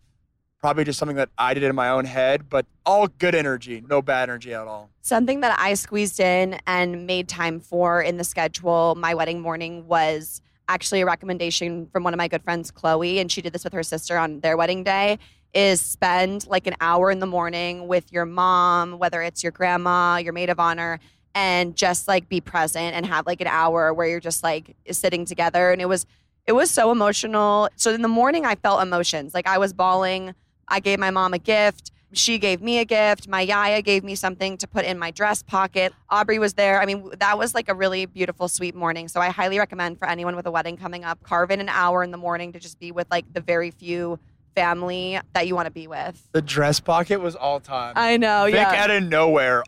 probably 0.61 0.83
just 0.83 0.99
something 0.99 1.17
that 1.17 1.29
I 1.37 1.53
did 1.55 1.63
in 1.63 1.75
my 1.75 1.89
own 1.89 2.05
head, 2.05 2.47
but 2.47 2.65
all 2.85 3.07
good 3.07 3.33
energy, 3.33 3.83
no 3.89 4.01
bad 4.01 4.29
energy 4.29 4.53
at 4.53 4.67
all. 4.67 4.89
Something 5.01 5.41
that 5.41 5.59
I 5.59 5.73
squeezed 5.73 6.19
in 6.19 6.59
and 6.67 7.07
made 7.07 7.27
time 7.27 7.59
for 7.59 8.01
in 8.01 8.17
the 8.17 8.23
schedule 8.23 8.95
my 8.95 9.15
wedding 9.15 9.41
morning 9.41 9.87
was 9.87 10.41
actually 10.67 11.01
a 11.01 11.05
recommendation 11.05 11.87
from 11.87 12.03
one 12.03 12.13
of 12.13 12.19
my 12.19 12.27
good 12.27 12.43
friends, 12.43 12.69
Chloe, 12.69 13.19
and 13.19 13.31
she 13.31 13.41
did 13.41 13.53
this 13.53 13.63
with 13.63 13.73
her 13.73 13.83
sister 13.83 14.17
on 14.17 14.39
their 14.41 14.55
wedding 14.55 14.83
day. 14.83 15.17
Is 15.53 15.81
spend 15.81 16.47
like 16.47 16.65
an 16.65 16.75
hour 16.79 17.11
in 17.11 17.19
the 17.19 17.25
morning 17.25 17.87
with 17.87 18.13
your 18.13 18.25
mom, 18.25 18.99
whether 18.99 19.21
it's 19.21 19.43
your 19.43 19.51
grandma, 19.51 20.15
your 20.15 20.31
maid 20.31 20.49
of 20.49 20.61
honor, 20.61 20.99
and 21.35 21.75
just 21.75 22.07
like 22.07 22.29
be 22.29 22.39
present 22.39 22.95
and 22.95 23.05
have 23.05 23.25
like 23.27 23.41
an 23.41 23.47
hour 23.47 23.93
where 23.93 24.07
you're 24.07 24.21
just 24.21 24.43
like 24.43 24.77
sitting 24.91 25.25
together. 25.25 25.71
And 25.71 25.81
it 25.81 25.89
was 25.89 26.05
it 26.47 26.53
was 26.53 26.71
so 26.71 26.89
emotional. 26.89 27.67
So 27.75 27.91
in 27.91 28.01
the 28.01 28.07
morning 28.07 28.45
I 28.45 28.55
felt 28.55 28.81
emotions. 28.81 29.33
Like 29.33 29.45
I 29.45 29.57
was 29.57 29.73
bawling. 29.73 30.33
I 30.71 30.79
gave 30.79 30.99
my 30.99 31.11
mom 31.11 31.33
a 31.33 31.37
gift. 31.37 31.91
She 32.13 32.39
gave 32.39 32.61
me 32.61 32.79
a 32.79 32.85
gift. 32.85 33.27
My 33.27 33.41
yaya 33.41 33.81
gave 33.81 34.03
me 34.03 34.15
something 34.15 34.57
to 34.57 34.67
put 34.67 34.85
in 34.85 34.97
my 34.97 35.11
dress 35.11 35.43
pocket. 35.43 35.93
Aubrey 36.09 36.39
was 36.39 36.53
there. 36.53 36.81
I 36.81 36.85
mean, 36.85 37.09
that 37.19 37.37
was 37.37 37.53
like 37.53 37.69
a 37.69 37.73
really 37.73 38.05
beautiful, 38.05 38.47
sweet 38.47 38.75
morning. 38.75 39.07
So 39.07 39.21
I 39.21 39.29
highly 39.29 39.59
recommend 39.59 39.99
for 39.99 40.07
anyone 40.07 40.35
with 40.35 40.45
a 40.45 40.51
wedding 40.51 40.77
coming 40.77 41.03
up, 41.05 41.21
carve 41.23 41.51
in 41.51 41.59
an 41.59 41.69
hour 41.69 42.03
in 42.03 42.11
the 42.11 42.17
morning 42.17 42.51
to 42.53 42.59
just 42.59 42.79
be 42.79 42.91
with 42.91 43.07
like 43.11 43.31
the 43.33 43.41
very 43.41 43.71
few 43.71 44.19
family 44.55 45.19
that 45.33 45.47
you 45.47 45.55
want 45.55 45.67
to 45.67 45.71
be 45.71 45.87
with. 45.87 46.27
The 46.31 46.41
dress 46.41 46.79
pocket 46.79 47.21
was 47.21 47.35
all 47.35 47.59
time. 47.59 47.93
I 47.95 48.17
know, 48.17 48.45
Vic 48.45 48.55
yeah. 48.55 48.83
out 48.83 48.91
of 48.91 49.03
nowhere 49.03 49.63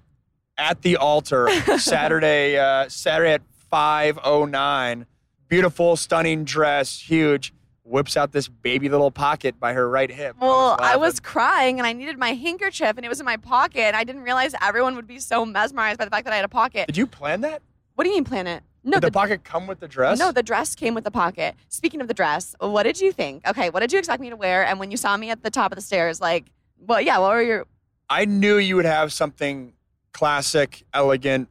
at 0.57 0.81
the 0.81 0.97
altar 0.97 1.49
Saturday, 1.77 2.57
uh, 2.57 2.89
Saturday 2.89 3.33
at 3.33 3.41
five 3.69 4.19
oh 4.23 4.45
nine. 4.45 5.05
beautiful, 5.47 5.95
stunning 5.95 6.43
dress, 6.43 6.99
huge. 6.99 7.53
Whips 7.85 8.15
out 8.15 8.31
this 8.31 8.47
baby 8.47 8.87
little 8.87 9.11
pocket 9.11 9.59
by 9.59 9.73
her 9.73 9.89
right 9.89 10.09
hip. 10.09 10.37
Well, 10.39 10.77
I 10.79 10.83
laughing. 10.87 11.01
was 11.01 11.19
crying 11.19 11.79
and 11.79 11.85
I 11.85 11.91
needed 11.91 12.17
my 12.17 12.33
handkerchief 12.33 12.95
and 12.95 13.05
it 13.05 13.09
was 13.09 13.19
in 13.19 13.25
my 13.25 13.35
pocket. 13.35 13.81
And 13.81 13.95
I 13.95 14.05
didn't 14.05 14.21
realize 14.21 14.55
everyone 14.61 14.95
would 14.95 15.07
be 15.07 15.19
so 15.19 15.45
mesmerized 15.45 15.99
by 15.99 16.05
the 16.05 16.11
fact 16.11 16.23
that 16.23 16.31
I 16.33 16.37
had 16.37 16.45
a 16.45 16.49
pocket. 16.49 16.87
Did 16.87 16.95
you 16.95 17.05
plan 17.05 17.41
that? 17.41 17.61
What 17.95 18.05
do 18.05 18.09
you 18.09 18.15
mean 18.15 18.23
plan 18.23 18.47
it? 18.47 18.63
No, 18.85 18.99
Did 18.99 19.07
the, 19.07 19.11
pocket 19.11 19.43
come 19.43 19.67
with 19.67 19.79
the 19.81 19.87
dress? 19.87 20.17
No, 20.17 20.31
the 20.31 20.43
dress 20.43 20.75
came 20.75 20.93
with 20.93 21.03
the 21.03 21.11
pocket. 21.11 21.55
Speaking 21.69 21.99
of 22.01 22.07
the 22.07 22.13
dress, 22.13 22.55
what 22.59 22.83
did 22.83 22.99
you 23.01 23.11
think? 23.11 23.45
Okay, 23.47 23.69
what 23.69 23.81
did 23.81 23.91
you 23.91 23.99
expect 23.99 24.21
me 24.21 24.29
to 24.29 24.35
wear? 24.35 24.65
And 24.65 24.79
when 24.79 24.89
you 24.89 24.97
saw 24.97 25.15
me 25.17 25.29
at 25.29 25.43
the 25.43 25.49
top 25.49 25.71
of 25.71 25.75
the 25.77 25.81
stairs, 25.81 26.19
like, 26.19 26.45
well, 26.79 26.99
yeah, 27.01 27.17
what 27.17 27.31
were 27.31 27.41
your? 27.41 27.65
I 28.09 28.25
knew 28.25 28.57
you 28.57 28.75
would 28.77 28.85
have 28.85 29.13
something 29.13 29.73
classic, 30.11 30.83
elegant, 30.93 31.49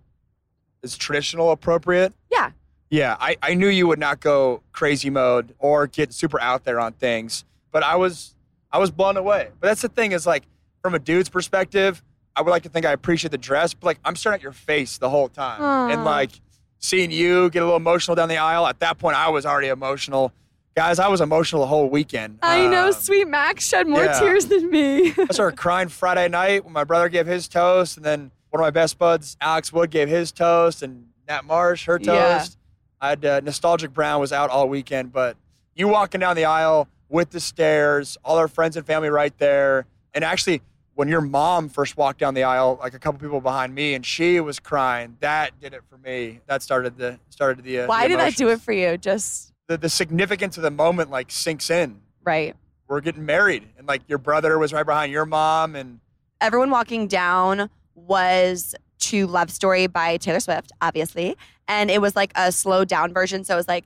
is 0.82 0.96
traditional 0.96 1.50
appropriate. 1.50 2.12
Yeah. 2.30 2.50
Yeah, 2.92 3.16
I, 3.18 3.38
I 3.42 3.54
knew 3.54 3.68
you 3.68 3.86
would 3.86 3.98
not 3.98 4.20
go 4.20 4.62
crazy 4.72 5.08
mode 5.08 5.54
or 5.58 5.86
get 5.86 6.12
super 6.12 6.38
out 6.40 6.64
there 6.64 6.78
on 6.78 6.92
things, 6.92 7.44
but 7.70 7.82
I 7.82 7.96
was 7.96 8.34
I 8.70 8.76
was 8.78 8.90
blown 8.90 9.16
away. 9.16 9.48
But 9.60 9.68
that's 9.68 9.80
the 9.80 9.88
thing 9.88 10.12
is 10.12 10.26
like 10.26 10.42
from 10.82 10.94
a 10.94 10.98
dude's 10.98 11.30
perspective, 11.30 12.02
I 12.36 12.42
would 12.42 12.50
like 12.50 12.64
to 12.64 12.68
think 12.68 12.84
I 12.84 12.92
appreciate 12.92 13.30
the 13.30 13.38
dress, 13.38 13.72
but 13.72 13.86
like 13.86 13.98
I'm 14.04 14.14
staring 14.14 14.36
at 14.36 14.42
your 14.42 14.52
face 14.52 14.98
the 14.98 15.08
whole 15.08 15.28
time, 15.30 15.62
Aw. 15.62 15.88
and 15.88 16.04
like 16.04 16.32
seeing 16.80 17.10
you 17.10 17.48
get 17.48 17.62
a 17.62 17.64
little 17.64 17.78
emotional 17.78 18.14
down 18.14 18.28
the 18.28 18.36
aisle. 18.36 18.66
At 18.66 18.80
that 18.80 18.98
point, 18.98 19.16
I 19.16 19.30
was 19.30 19.46
already 19.46 19.68
emotional. 19.68 20.30
Guys, 20.76 20.98
I 20.98 21.08
was 21.08 21.22
emotional 21.22 21.62
the 21.62 21.68
whole 21.68 21.88
weekend. 21.88 22.40
I 22.42 22.66
know, 22.66 22.88
Um, 22.88 22.92
sweet 22.92 23.26
Max 23.26 23.66
shed 23.66 23.86
more 23.86 24.04
yeah. 24.04 24.20
tears 24.20 24.46
than 24.46 24.70
me. 24.70 25.12
I 25.18 25.26
started 25.30 25.56
crying 25.58 25.88
Friday 25.88 26.28
night 26.28 26.64
when 26.64 26.72
my 26.74 26.84
brother 26.84 27.08
gave 27.08 27.26
his 27.26 27.48
toast, 27.48 27.96
and 27.96 28.04
then 28.04 28.30
one 28.50 28.60
of 28.60 28.64
my 28.66 28.70
best 28.70 28.98
buds, 28.98 29.36
Alex 29.40 29.72
Wood, 29.72 29.90
gave 29.90 30.08
his 30.08 30.30
toast, 30.30 30.82
and 30.82 31.06
Nat 31.28 31.44
Marsh, 31.46 31.86
her 31.86 31.98
toast. 31.98 32.58
I 32.58 32.61
had 33.10 33.24
uh, 33.24 33.40
Nostalgic 33.40 33.92
Brown 33.92 34.20
was 34.20 34.32
out 34.32 34.50
all 34.50 34.68
weekend, 34.68 35.12
but 35.12 35.36
you 35.74 35.88
walking 35.88 36.20
down 36.20 36.36
the 36.36 36.44
aisle 36.44 36.88
with 37.08 37.30
the 37.30 37.40
stairs, 37.40 38.16
all 38.24 38.38
our 38.38 38.48
friends 38.48 38.76
and 38.76 38.86
family 38.86 39.10
right 39.10 39.36
there, 39.38 39.86
and 40.14 40.24
actually 40.24 40.62
when 40.94 41.08
your 41.08 41.20
mom 41.22 41.68
first 41.68 41.96
walked 41.96 42.18
down 42.20 42.34
the 42.34 42.42
aisle, 42.42 42.78
like 42.80 42.94
a 42.94 42.98
couple 42.98 43.18
people 43.18 43.40
behind 43.40 43.74
me, 43.74 43.94
and 43.94 44.04
she 44.04 44.40
was 44.40 44.60
crying, 44.60 45.16
that 45.20 45.58
did 45.60 45.72
it 45.72 45.82
for 45.88 45.96
me. 45.98 46.40
That 46.46 46.62
started 46.62 46.96
the 46.98 47.18
started 47.30 47.64
the. 47.64 47.80
Uh, 47.80 47.86
Why 47.86 48.04
the 48.04 48.10
did 48.10 48.20
I 48.20 48.30
do 48.30 48.48
it 48.50 48.60
for 48.60 48.72
you? 48.72 48.96
Just 48.98 49.52
The 49.68 49.78
the 49.78 49.88
significance 49.88 50.56
of 50.56 50.62
the 50.62 50.70
moment 50.70 51.10
like 51.10 51.30
sinks 51.30 51.70
in. 51.70 52.00
right. 52.24 52.54
We're 52.88 53.00
getting 53.00 53.24
married, 53.24 53.66
and 53.78 53.88
like 53.88 54.02
your 54.06 54.18
brother 54.18 54.58
was 54.58 54.70
right 54.74 54.84
behind 54.84 55.10
your 55.12 55.24
mom, 55.24 55.76
and 55.76 56.00
Everyone 56.42 56.68
walking 56.70 57.06
down 57.06 57.70
was 57.94 58.74
to 58.98 59.26
Love 59.26 59.50
Story 59.50 59.86
by 59.86 60.18
Taylor 60.18 60.40
Swift, 60.40 60.72
obviously 60.82 61.36
and 61.80 61.90
it 61.90 62.00
was 62.00 62.14
like 62.14 62.32
a 62.34 62.52
slowed 62.52 62.88
down 62.88 63.12
version. 63.12 63.44
So 63.44 63.54
it 63.54 63.56
was 63.56 63.68
like. 63.68 63.84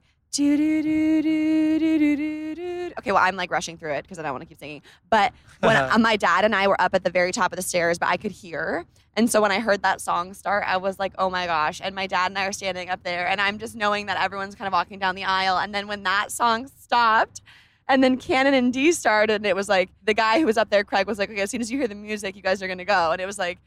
Okay, 2.99 3.13
well 3.13 3.23
I'm 3.23 3.37
like 3.37 3.51
rushing 3.51 3.77
through 3.79 3.93
it 3.93 4.03
because 4.03 4.19
I 4.19 4.23
don't 4.23 4.33
want 4.33 4.43
to 4.43 4.49
keep 4.49 4.59
singing. 4.59 4.83
But 5.09 5.33
when 5.61 5.77
uh, 5.93 5.97
my 5.99 6.17
dad 6.17 6.45
and 6.45 6.55
I 6.55 6.67
were 6.67 6.81
up 6.81 6.95
at 6.95 7.05
the 7.05 7.11
very 7.11 7.33
top 7.33 7.53
of 7.53 7.57
the 7.57 7.63
stairs, 7.63 7.99
but 7.99 8.09
I 8.09 8.17
could 8.17 8.33
hear, 8.33 8.85
and 9.17 9.31
so 9.31 9.41
when 9.41 9.53
I 9.53 9.61
heard 9.61 9.83
that 9.83 10.01
song 10.01 10.35
start, 10.35 10.65
I 10.67 10.77
was 10.79 10.99
like, 10.99 11.15
oh 11.19 11.31
my 11.31 11.47
gosh! 11.47 11.81
And 11.83 11.95
my 11.95 12.07
dad 12.07 12.31
and 12.33 12.39
I 12.39 12.47
are 12.47 12.53
standing 12.53 12.91
up 12.91 13.03
there, 13.03 13.29
and 13.29 13.41
I'm 13.41 13.59
just 13.59 13.77
knowing 13.77 14.07
that 14.07 14.21
everyone's 14.21 14.55
kind 14.55 14.67
of 14.67 14.73
walking 14.73 14.99
down 14.99 15.15
the 15.15 15.25
aisle. 15.25 15.59
And 15.59 15.75
then 15.75 15.87
when 15.87 16.03
that 16.03 16.33
song 16.33 16.69
stopped. 16.79 17.41
And 17.89 18.03
then 18.03 18.17
Canon 18.17 18.53
in 18.53 18.73
D 18.73 18.91
started, 18.91 19.37
and 19.37 19.47
it 19.47 19.55
was 19.55 19.69
like 19.69 19.91
the 20.03 20.13
guy 20.13 20.41
who 20.41 20.47
was 20.47 20.57
up 20.57 20.71
there, 20.71 20.83
Craig, 20.83 21.07
was 21.07 21.21
like, 21.21 21.31
okay, 21.31 21.43
as 21.43 21.53
soon 21.53 21.61
as 21.61 21.71
you 21.71 21.79
hear 21.79 21.87
the 21.87 21.95
music, 21.95 22.35
you 22.35 22.43
guys 22.43 22.61
are 22.61 22.67
gonna 22.67 22.85
go. 22.85 23.13
And 23.13 23.21
it 23.21 23.27
was 23.27 23.39
like, 23.39 23.59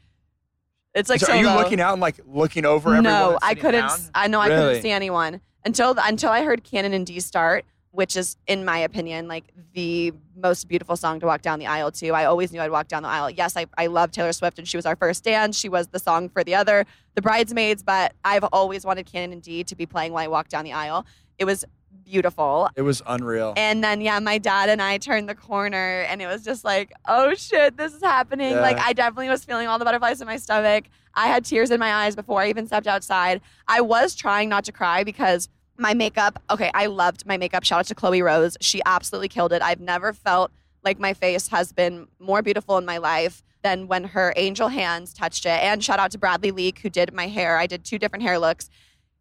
it's 0.94 1.08
like, 1.08 1.20
so 1.20 1.32
are 1.32 1.36
you 1.36 1.44
solo. 1.44 1.60
looking 1.62 1.80
out 1.80 1.92
and 1.92 2.00
like 2.00 2.20
looking 2.26 2.64
over 2.64 2.90
everyone? 2.90 3.04
No, 3.04 3.30
that's 3.32 3.44
I 3.44 3.54
couldn't. 3.54 3.80
down? 3.82 3.90
s- 3.90 4.10
I 4.14 4.26
know 4.28 4.40
I 4.40 4.48
Really? 4.48 4.60
couldn't 4.68 4.82
see 4.82 4.90
anyone 4.90 5.40
until 5.64 5.94
until 5.98 6.30
I 6.30 6.42
heard 6.44 6.64
Canon 6.64 6.92
in 6.92 7.04
D 7.04 7.20
start, 7.20 7.64
which 7.92 8.16
is, 8.16 8.36
in 8.46 8.64
my 8.64 8.78
opinion, 8.78 9.28
like 9.28 9.44
the 9.74 10.12
most 10.36 10.66
beautiful 10.68 10.96
song 10.96 11.20
to 11.20 11.26
walk 11.26 11.42
down 11.42 11.58
the 11.58 11.66
aisle 11.66 11.90
to. 11.92 12.10
I 12.10 12.24
always 12.24 12.50
knew 12.52 12.60
I'd 12.60 12.70
walk 12.70 12.88
down 12.88 13.02
the 13.04 13.08
aisle. 13.08 13.30
Yes, 13.30 13.56
I, 13.56 13.66
I 13.78 13.86
love 13.88 14.10
Taylor 14.10 14.32
Swift, 14.32 14.58
and 14.58 14.66
she 14.66 14.76
was 14.76 14.86
our 14.86 14.96
first 14.96 15.22
dance. 15.22 15.56
She 15.58 15.68
was 15.68 15.88
the 15.88 15.98
song 15.98 16.28
for 16.28 16.42
the 16.42 16.54
other, 16.54 16.86
the 17.14 17.22
bridesmaids. 17.22 17.82
But 17.82 18.14
I've 18.24 18.44
always 18.52 18.84
wanted 18.84 19.06
Canon 19.06 19.32
in 19.32 19.40
D 19.40 19.62
to 19.64 19.76
be 19.76 19.86
playing 19.86 20.12
while 20.12 20.24
I 20.24 20.28
walk 20.28 20.48
down 20.48 20.64
the 20.64 20.72
aisle. 20.72 21.06
It 21.38 21.44
was 21.44 21.64
beautiful. 22.10 22.68
It 22.76 22.82
was 22.82 23.02
unreal. 23.06 23.54
And 23.56 23.82
then 23.84 24.00
yeah, 24.00 24.18
my 24.18 24.38
dad 24.38 24.68
and 24.68 24.82
I 24.82 24.98
turned 24.98 25.28
the 25.28 25.34
corner 25.34 26.02
and 26.08 26.20
it 26.20 26.26
was 26.26 26.42
just 26.44 26.64
like, 26.64 26.92
oh 27.06 27.34
shit, 27.34 27.76
this 27.76 27.94
is 27.94 28.02
happening. 28.02 28.52
Yeah. 28.52 28.60
Like 28.60 28.78
I 28.78 28.92
definitely 28.92 29.28
was 29.28 29.44
feeling 29.44 29.68
all 29.68 29.78
the 29.78 29.84
butterflies 29.84 30.20
in 30.20 30.26
my 30.26 30.36
stomach. 30.36 30.86
I 31.14 31.28
had 31.28 31.44
tears 31.44 31.70
in 31.70 31.80
my 31.80 31.92
eyes 31.92 32.16
before 32.16 32.40
I 32.40 32.48
even 32.48 32.66
stepped 32.66 32.86
outside. 32.86 33.40
I 33.68 33.80
was 33.80 34.14
trying 34.14 34.48
not 34.48 34.64
to 34.64 34.72
cry 34.72 35.04
because 35.04 35.48
my 35.76 35.94
makeup, 35.94 36.42
okay, 36.50 36.70
I 36.74 36.86
loved 36.86 37.26
my 37.26 37.36
makeup. 37.36 37.64
Shout 37.64 37.80
out 37.80 37.86
to 37.86 37.94
Chloe 37.94 38.22
Rose. 38.22 38.56
She 38.60 38.82
absolutely 38.84 39.28
killed 39.28 39.52
it. 39.52 39.62
I've 39.62 39.80
never 39.80 40.12
felt 40.12 40.50
like 40.84 40.98
my 40.98 41.14
face 41.14 41.48
has 41.48 41.72
been 41.72 42.08
more 42.18 42.42
beautiful 42.42 42.76
in 42.78 42.84
my 42.84 42.98
life 42.98 43.42
than 43.62 43.86
when 43.86 44.04
her 44.04 44.32
angel 44.36 44.68
hands 44.68 45.12
touched 45.12 45.46
it. 45.46 45.62
And 45.62 45.82
shout 45.84 45.98
out 45.98 46.10
to 46.12 46.18
Bradley 46.18 46.50
Leak 46.50 46.80
who 46.80 46.90
did 46.90 47.12
my 47.12 47.28
hair. 47.28 47.58
I 47.58 47.66
did 47.66 47.84
two 47.84 47.98
different 47.98 48.22
hair 48.22 48.38
looks 48.38 48.70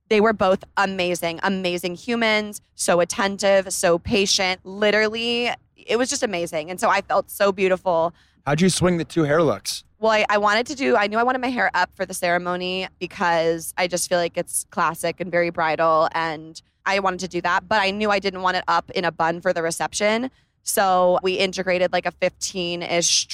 they 0.10 0.22
were 0.22 0.34
both 0.34 0.63
amazing, 0.78 1.39
amazing 1.44 1.96
humans, 1.96 2.62
so 2.75 3.00
attentive, 3.00 3.72
so 3.72 4.00
patient. 4.00 4.60
Literally, 4.63 5.51
it 5.75 5.98
was 5.98 6.10
just 6.10 6.24
amazing. 6.24 6.70
And 6.70 6.80
so 6.80 6.89
I 6.89 7.01
felt 7.01 7.30
so 7.30 7.51
beautiful. 7.51 8.13
How'd 8.46 8.62
you 8.62 8.70
swing 8.70 8.98
the 8.98 9.06
two 9.06 9.24
hair 9.24 9.42
looks? 9.42 9.84
Well, 10.00 10.12
I, 10.12 10.25
I 10.30 10.38
wanted 10.38 10.66
to 10.68 10.75
do, 10.75 10.96
I 10.96 11.08
knew 11.08 11.18
I 11.18 11.24
wanted 11.24 11.42
my 11.42 11.50
hair 11.50 11.70
up 11.74 11.92
for 11.94 12.06
the 12.06 12.13
ceremony 12.13 12.88
because 13.00 13.74
I 13.78 13.88
just 13.88 14.10
feel 14.10 14.18
like 14.18 14.38
it's 14.38 14.66
classic 14.72 15.20
and 15.20 15.30
very 15.30 15.50
bridal. 15.50 16.10
And 16.13 16.60
I 16.86 17.00
wanted 17.00 17.20
to 17.20 17.28
do 17.28 17.42
that, 17.42 17.68
but 17.68 17.82
I 17.82 17.92
knew 17.92 18.10
I 18.10 18.20
didn't 18.20 18.42
want 18.42 18.58
it 18.58 18.63
up 18.68 18.89
in 18.92 19.06
a 19.06 19.12
bun 19.12 19.42
for 19.42 19.54
the 19.54 19.62
reception. 19.62 20.32
So 20.63 21.20
we 21.22 21.34
integrated 21.34 21.92
like 21.94 22.06
a 22.06 22.12
15 22.12 22.82
ish, 22.82 23.28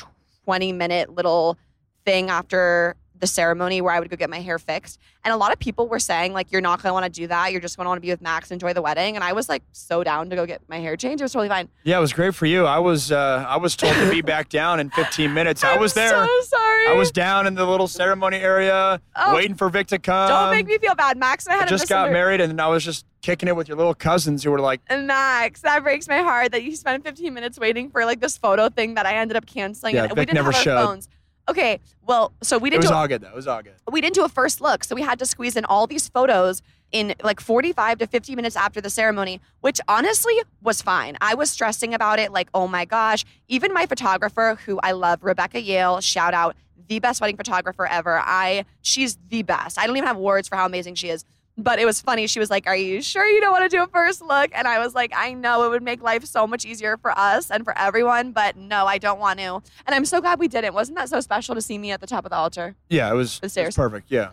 20 0.44 0.72
minute 0.74 1.14
little 1.14 1.58
thing 2.04 2.30
after 2.30 2.96
the 3.26 3.32
ceremony 3.34 3.82
where 3.82 3.92
I 3.92 4.00
would 4.00 4.10
go 4.12 4.16
get 4.16 4.30
my 4.30 4.40
hair 4.40 4.60
fixed. 4.60 5.00
And 5.24 5.34
a 5.34 5.38
lot 5.38 5.52
of 5.52 5.58
people 5.58 5.88
were 5.88 5.98
saying, 6.00 6.34
like, 6.34 6.52
you're 6.52 6.62
not 6.62 6.80
going 6.84 6.90
to 6.92 6.94
want 6.94 7.06
to 7.06 7.10
do 7.22 7.26
that. 7.26 7.52
You're 7.52 7.60
just 7.62 7.76
going 7.76 7.86
to 7.86 7.90
want 7.90 7.98
to 7.98 8.02
be 8.02 8.12
with 8.12 8.22
Max, 8.22 8.52
enjoy 8.52 8.74
the 8.74 8.82
wedding. 8.84 9.16
And 9.16 9.24
I 9.24 9.34
was 9.34 9.50
like 9.50 9.64
so 9.72 10.04
down 10.04 10.30
to 10.30 10.36
go 10.36 10.46
get 10.46 10.62
my 10.70 10.78
hair 10.78 10.96
changed. 10.96 11.22
It 11.22 11.26
was 11.26 11.34
totally 11.34 11.50
fine. 11.50 11.68
Yeah, 11.84 11.98
it 11.98 12.02
was 12.02 12.14
great 12.14 12.36
for 12.36 12.46
you. 12.46 12.66
I 12.66 12.78
was 12.78 13.12
uh, 13.12 13.44
I 13.48 13.58
was 13.58 13.76
told 13.76 13.96
to 13.96 14.10
be 14.12 14.22
back 14.34 14.50
down 14.50 14.80
in 14.80 14.92
15 14.92 15.34
minutes. 15.34 15.64
I 15.64 15.78
was 15.78 15.94
there. 15.96 16.10
So 16.26 16.42
sorry. 16.44 16.88
I 16.88 16.94
was 16.94 17.12
down 17.12 17.48
in 17.48 17.56
the 17.56 17.66
little 17.66 17.88
ceremony 17.88 18.38
area, 18.38 19.02
Oh. 19.16 19.34
waiting 19.34 19.56
for 19.56 19.70
Vic 19.70 19.88
to 19.88 19.98
come. 19.98 20.30
Don't 20.30 20.52
make 20.52 20.68
me 20.68 20.78
feel 20.78 20.94
bad. 20.94 21.18
Max 21.18 21.48
and 21.48 21.54
I 21.54 21.56
I 21.56 21.60
had 21.62 21.68
a 21.68 21.72
just 21.72 21.90
got 21.90 22.12
married, 22.12 22.42
and 22.42 22.52
then 22.52 22.60
I 22.60 22.68
was 22.68 22.84
just 22.86 23.06
kicking 23.24 23.50
it 23.50 23.56
with 23.56 23.68
your 23.68 23.76
little 23.78 23.96
cousins 23.96 24.44
who 24.44 24.52
were 24.52 24.60
like, 24.60 24.82
Max, 24.92 25.62
that 25.62 25.82
breaks 25.82 26.08
my 26.08 26.20
heart 26.20 26.52
that 26.52 26.62
you 26.64 26.76
spent 26.76 27.04
15 27.04 27.34
minutes 27.34 27.58
waiting 27.58 27.90
for 27.90 28.06
like 28.06 28.20
this 28.20 28.38
photo 28.38 28.70
thing 28.70 28.94
that 28.94 29.08
I 29.08 29.16
ended 29.16 29.36
up 29.36 29.48
canceling. 29.48 29.96
Yeah, 29.96 30.04
and 30.04 30.12
we 30.12 30.26
didn't 30.26 30.36
never 30.36 30.52
have 30.52 30.56
our 30.60 30.64
showed. 30.64 30.86
phones. 30.86 31.10
Okay, 31.48 31.80
well, 32.06 32.34
so 32.42 32.58
we 32.58 32.70
didn't 32.70 32.84
It 32.84 32.88
was 32.88 32.92
do 32.92 32.96
all 32.96 33.08
good 33.08 33.22
though. 33.22 33.30
It 33.30 33.36
was 33.36 33.48
all 33.48 33.62
good. 33.62 33.76
we 33.92 34.02
didn't 34.02 34.16
do 34.16 34.24
a 34.24 34.30
first 34.30 34.62
look, 34.62 34.84
so 34.84 34.96
we 34.96 35.02
had 35.04 35.20
to 35.20 35.26
squeeze 35.26 35.56
in 35.56 35.66
all 35.66 35.86
these 35.86 36.10
photos 36.10 36.62
in 36.92 37.14
like 37.24 37.40
45 37.40 38.00
to 38.00 38.08
50 38.08 38.36
minutes 38.36 38.56
after 38.56 38.82
the 38.82 38.90
ceremony, 38.90 39.42
which 39.62 39.80
honestly 39.88 40.34
was 40.62 40.82
fine. 40.82 41.18
I 41.22 41.36
was 41.36 41.50
stressing 41.50 41.94
about 41.94 42.20
it, 42.20 42.32
like, 42.32 42.50
oh 42.54 42.68
my 42.68 42.86
gosh. 42.86 43.26
Even 43.48 43.74
my 43.74 43.86
photographer, 43.86 44.58
who 44.66 44.80
I 44.82 44.94
love, 44.94 45.24
Rebecca 45.24 45.62
Yale, 45.62 46.02
shout 46.02 46.34
out, 46.34 46.56
the 46.88 47.00
best 47.00 47.22
wedding 47.22 47.38
photographer 47.38 47.86
ever. 47.86 48.20
I 48.24 48.66
she's 48.82 49.18
the 49.30 49.44
best. 49.44 49.80
I 49.80 49.88
don't 49.88 49.98
even 49.98 50.08
have 50.08 50.18
words 50.18 50.48
for 50.48 50.56
how 50.56 50.66
amazing 50.66 50.96
she 50.96 51.10
is. 51.10 51.26
But 51.58 51.80
it 51.80 51.86
was 51.86 52.02
funny. 52.02 52.28
She 52.28 52.40
was 52.40 52.50
like, 52.50 52.68
Are 52.68 52.76
you 52.76 53.02
sure 53.02 53.26
you 53.28 53.40
don't 53.40 53.52
want 53.52 53.64
to 53.64 53.70
do 53.70 53.82
a 53.82 53.88
first 53.88 54.22
look? 54.22 54.52
And 54.54 54.68
I 54.68 54.80
was 54.80 54.94
like, 54.94 55.12
I 55.16 55.34
know 55.34 55.64
it 55.64 55.70
would 55.70 55.84
make 55.84 56.02
life 56.02 56.26
so 56.26 56.46
much 56.46 56.66
easier 56.66 56.98
for 56.98 57.18
us 57.18 57.50
and 57.50 57.64
for 57.64 57.78
everyone, 57.78 58.32
but 58.34 58.58
no, 58.58 58.86
I 58.86 58.98
don't 58.98 59.20
want 59.20 59.40
to. 59.40 59.62
And 59.86 59.96
I'm 59.96 60.06
so 60.06 60.20
glad 60.20 60.38
we 60.40 60.48
didn't. 60.50 60.74
Wasn't 60.74 60.98
that 60.98 61.08
so 61.10 61.20
special 61.22 61.56
to 61.56 61.62
see 61.62 61.78
me 61.78 61.92
at 61.92 62.02
the 62.02 62.08
top 62.08 62.26
of 62.26 62.30
the 62.32 62.36
altar? 62.36 62.76
Yeah, 62.90 63.10
it 63.10 63.16
was, 63.16 63.40
The 63.40 63.46
it 63.46 63.50
stairs. 63.50 63.68
was 63.68 63.76
perfect. 63.78 64.12
Yeah. 64.12 64.32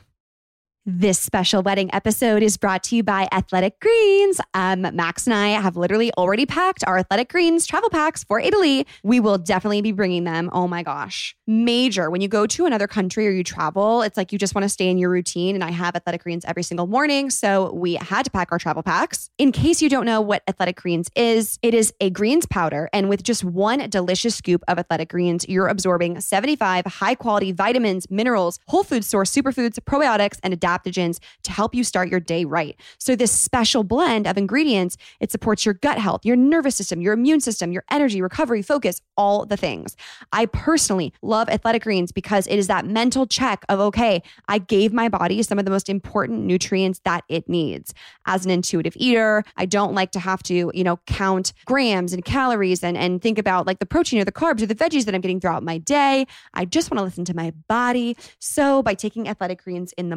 This 0.84 1.20
special 1.20 1.62
wedding 1.62 1.94
episode 1.94 2.42
is 2.42 2.56
brought 2.56 2.82
to 2.84 2.96
you 2.96 3.04
by 3.04 3.28
Athletic 3.30 3.78
Greens. 3.78 4.40
Um, 4.52 4.80
Max 4.96 5.28
and 5.28 5.34
I 5.34 5.50
have 5.50 5.76
literally 5.76 6.10
already 6.18 6.44
packed 6.44 6.82
our 6.88 6.98
Athletic 6.98 7.28
Greens 7.28 7.68
travel 7.68 7.88
packs 7.88 8.24
for 8.24 8.40
Italy. 8.40 8.84
We 9.04 9.20
will 9.20 9.38
definitely 9.38 9.80
be 9.80 9.92
bringing 9.92 10.24
them. 10.24 10.50
Oh 10.52 10.66
my 10.66 10.82
gosh. 10.82 11.36
Major. 11.46 12.10
When 12.10 12.20
you 12.20 12.26
go 12.26 12.48
to 12.48 12.66
another 12.66 12.88
country 12.88 13.28
or 13.28 13.30
you 13.30 13.44
travel, 13.44 14.02
it's 14.02 14.16
like 14.16 14.32
you 14.32 14.40
just 14.40 14.56
want 14.56 14.64
to 14.64 14.68
stay 14.68 14.88
in 14.88 14.98
your 14.98 15.10
routine. 15.10 15.54
And 15.54 15.62
I 15.62 15.70
have 15.70 15.94
Athletic 15.94 16.24
Greens 16.24 16.44
every 16.48 16.64
single 16.64 16.88
morning. 16.88 17.30
So 17.30 17.72
we 17.72 17.94
had 17.94 18.24
to 18.24 18.32
pack 18.32 18.50
our 18.50 18.58
travel 18.58 18.82
packs. 18.82 19.30
In 19.38 19.52
case 19.52 19.82
you 19.82 19.88
don't 19.88 20.04
know 20.04 20.20
what 20.20 20.42
Athletic 20.48 20.74
Greens 20.74 21.08
is, 21.14 21.60
it 21.62 21.74
is 21.74 21.94
a 22.00 22.10
greens 22.10 22.44
powder. 22.44 22.88
And 22.92 23.08
with 23.08 23.22
just 23.22 23.44
one 23.44 23.88
delicious 23.88 24.34
scoop 24.34 24.64
of 24.66 24.80
Athletic 24.80 25.10
Greens, 25.10 25.46
you're 25.48 25.68
absorbing 25.68 26.20
75 26.20 26.86
high 26.86 27.14
quality 27.14 27.52
vitamins, 27.52 28.10
minerals, 28.10 28.58
whole 28.66 28.82
food 28.82 29.04
source 29.04 29.30
superfoods, 29.30 29.78
probiotics, 29.78 30.40
and 30.42 30.52
adaptogens 30.52 30.71
adaptogens 30.72 31.18
to 31.42 31.52
help 31.52 31.74
you 31.74 31.84
start 31.84 32.08
your 32.08 32.20
day 32.20 32.44
right. 32.44 32.76
So 32.98 33.16
this 33.16 33.32
special 33.32 33.84
blend 33.84 34.26
of 34.26 34.36
ingredients, 34.38 34.96
it 35.20 35.30
supports 35.30 35.64
your 35.64 35.74
gut 35.74 35.98
health, 35.98 36.24
your 36.24 36.36
nervous 36.36 36.76
system, 36.76 37.00
your 37.00 37.14
immune 37.14 37.40
system, 37.40 37.72
your 37.72 37.84
energy, 37.90 38.22
recovery, 38.22 38.62
focus, 38.62 39.00
all 39.16 39.44
the 39.46 39.56
things. 39.56 39.96
I 40.32 40.46
personally 40.46 41.12
love 41.22 41.48
Athletic 41.48 41.82
Greens 41.82 42.12
because 42.12 42.46
it 42.46 42.56
is 42.58 42.66
that 42.66 42.86
mental 42.86 43.26
check 43.26 43.64
of 43.68 43.80
okay, 43.80 44.22
I 44.48 44.58
gave 44.58 44.92
my 44.92 45.08
body 45.08 45.42
some 45.42 45.58
of 45.58 45.64
the 45.64 45.70
most 45.70 45.88
important 45.88 46.44
nutrients 46.44 47.00
that 47.04 47.24
it 47.28 47.48
needs. 47.48 47.94
As 48.26 48.44
an 48.44 48.50
intuitive 48.50 48.94
eater, 48.96 49.44
I 49.56 49.66
don't 49.66 49.94
like 49.94 50.12
to 50.12 50.20
have 50.20 50.42
to, 50.44 50.70
you 50.74 50.84
know, 50.84 50.98
count 51.06 51.52
grams 51.66 52.12
and 52.12 52.24
calories 52.24 52.82
and 52.82 52.96
and 52.96 53.20
think 53.20 53.38
about 53.38 53.66
like 53.66 53.78
the 53.78 53.86
protein 53.86 54.20
or 54.20 54.24
the 54.24 54.32
carbs 54.32 54.62
or 54.62 54.66
the 54.66 54.74
veggies 54.74 55.04
that 55.04 55.14
I'm 55.14 55.20
getting 55.20 55.40
throughout 55.40 55.62
my 55.62 55.78
day. 55.78 56.26
I 56.54 56.64
just 56.64 56.90
want 56.90 56.98
to 56.98 57.04
listen 57.04 57.24
to 57.26 57.34
my 57.34 57.52
body. 57.68 58.16
So 58.38 58.82
by 58.82 58.94
taking 58.94 59.28
Athletic 59.28 59.64
Greens 59.64 59.92
in 59.94 60.08
the 60.08 60.16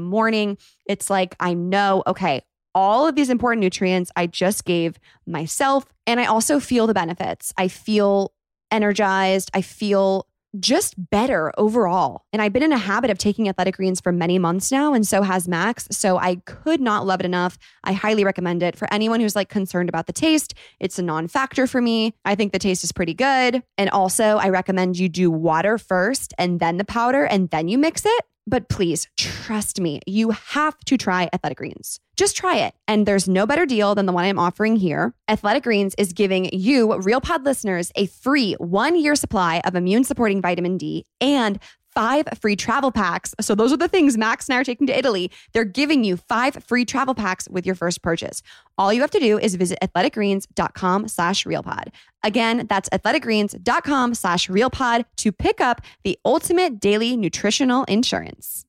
it's 0.86 1.10
like 1.10 1.36
I 1.40 1.54
know, 1.54 2.04
okay, 2.08 2.42
all 2.74 3.08
of 3.08 3.16
these 3.16 3.30
important 3.30 3.62
nutrients 3.62 4.12
I 4.16 4.28
just 4.28 4.66
gave 4.66 5.00
myself. 5.26 5.86
And 6.06 6.20
I 6.20 6.26
also 6.26 6.60
feel 6.60 6.88
the 6.88 6.94
benefits. 6.94 7.54
I 7.58 7.70
feel 7.70 8.34
energized. 8.70 9.50
I 9.54 9.62
feel 9.62 10.28
just 10.60 10.94
better 11.10 11.52
overall. 11.58 12.24
And 12.32 12.42
I've 12.42 12.54
been 12.54 12.64
in 12.64 12.72
a 12.72 12.78
habit 12.78 13.10
of 13.10 13.18
taking 13.18 13.50
athletic 13.50 13.76
greens 13.76 14.00
for 14.00 14.12
many 14.12 14.40
months 14.40 14.72
now, 14.72 14.94
and 14.94 15.06
so 15.06 15.22
has 15.22 15.48
Max. 15.48 15.88
So 15.92 16.18
I 16.18 16.36
could 16.46 16.82
not 16.82 17.06
love 17.06 17.20
it 17.20 17.26
enough. 17.26 17.58
I 17.84 17.94
highly 17.94 18.24
recommend 18.24 18.64
it 18.64 18.78
for 18.78 18.92
anyone 18.94 19.20
who's 19.20 19.36
like 19.36 19.50
concerned 19.50 19.90
about 19.90 20.08
the 20.08 20.14
taste. 20.14 20.54
It's 20.80 21.00
a 21.00 21.04
non 21.04 21.28
factor 21.28 21.68
for 21.68 21.82
me. 21.82 22.14
I 22.24 22.36
think 22.36 22.54
the 22.54 22.60
taste 22.60 22.84
is 22.84 22.92
pretty 22.92 23.14
good. 23.14 23.64
And 23.78 23.90
also, 23.90 24.38
I 24.38 24.50
recommend 24.50 24.98
you 24.98 25.10
do 25.10 25.30
water 25.30 25.78
first 25.78 26.34
and 26.38 26.60
then 26.60 26.78
the 26.78 26.86
powder, 26.86 27.26
and 27.26 27.50
then 27.50 27.68
you 27.68 27.78
mix 27.78 28.06
it. 28.06 28.26
But 28.48 28.70
please 28.70 29.08
trust 29.18 29.80
me, 29.80 30.02
you 30.06 30.32
have 30.32 30.78
to 30.86 30.98
try 30.98 31.30
Athletic 31.34 31.58
Greens. 31.58 32.00
Just 32.16 32.38
try 32.38 32.58
it. 32.58 32.76
And 32.88 33.06
there's 33.06 33.28
no 33.28 33.46
better 33.48 33.66
deal 33.66 33.96
than 33.96 34.06
the 34.06 34.14
one 34.14 34.24
I'm 34.24 34.40
offering 34.40 34.76
here. 34.76 35.14
Athletic 35.28 35.64
Greens 35.64 35.96
is 35.98 36.14
giving 36.14 36.50
you, 36.54 36.96
Real 37.00 37.22
Pod 37.22 37.44
listeners, 37.44 37.92
a 37.96 38.06
free 38.06 38.54
one 38.54 38.96
year 39.00 39.16
supply 39.16 39.62
of 39.66 39.76
immune 39.76 40.04
supporting 40.04 40.42
vitamin 40.42 40.78
D 40.78 41.06
and 41.20 41.60
five 41.96 42.28
free 42.40 42.56
travel 42.56 42.92
packs. 42.92 43.34
So 43.42 43.56
those 43.56 43.74
are 43.74 43.78
the 43.78 43.88
things 43.88 44.18
Max 44.18 44.48
and 44.48 44.56
I 44.56 44.60
are 44.60 44.64
taking 44.64 44.86
to 44.88 44.98
Italy. 44.98 45.32
They're 45.54 45.64
giving 45.64 46.04
you 46.04 46.18
five 46.18 46.64
free 46.64 46.86
travel 46.86 47.16
packs 47.16 47.50
with 47.50 47.66
your 47.66 47.74
first 47.74 48.02
purchase. 48.02 48.44
All 48.78 48.94
you 48.94 49.02
have 49.02 49.12
to 49.12 49.20
do 49.20 49.40
is 49.40 49.56
visit 49.56 49.80
athleticgreens.com 49.82 51.08
slash 51.08 51.46
realpod. 51.46 51.88
Again, 52.24 52.68
that's 52.68 52.90
athleticgreens.com 52.90 54.14
slash 54.14 54.48
realpod 54.48 55.06
to 55.18 55.32
pick 55.32 55.62
up 55.62 55.82
the 56.04 56.20
ultimate 56.26 56.80
daily 56.80 57.16
nutritional 57.16 57.86
insurance. 57.86 58.66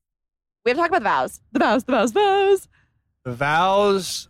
We 0.65 0.71
have 0.71 0.77
to 0.77 0.83
talk 0.83 0.91
about 0.91 1.01
the 1.01 1.05
vows. 1.05 1.41
The 1.53 1.59
vows, 1.59 1.85
the 1.85 1.93
vows, 1.93 2.13
the 2.13 2.21
vows. 2.21 2.69
The 3.25 3.33
vows 3.33 4.29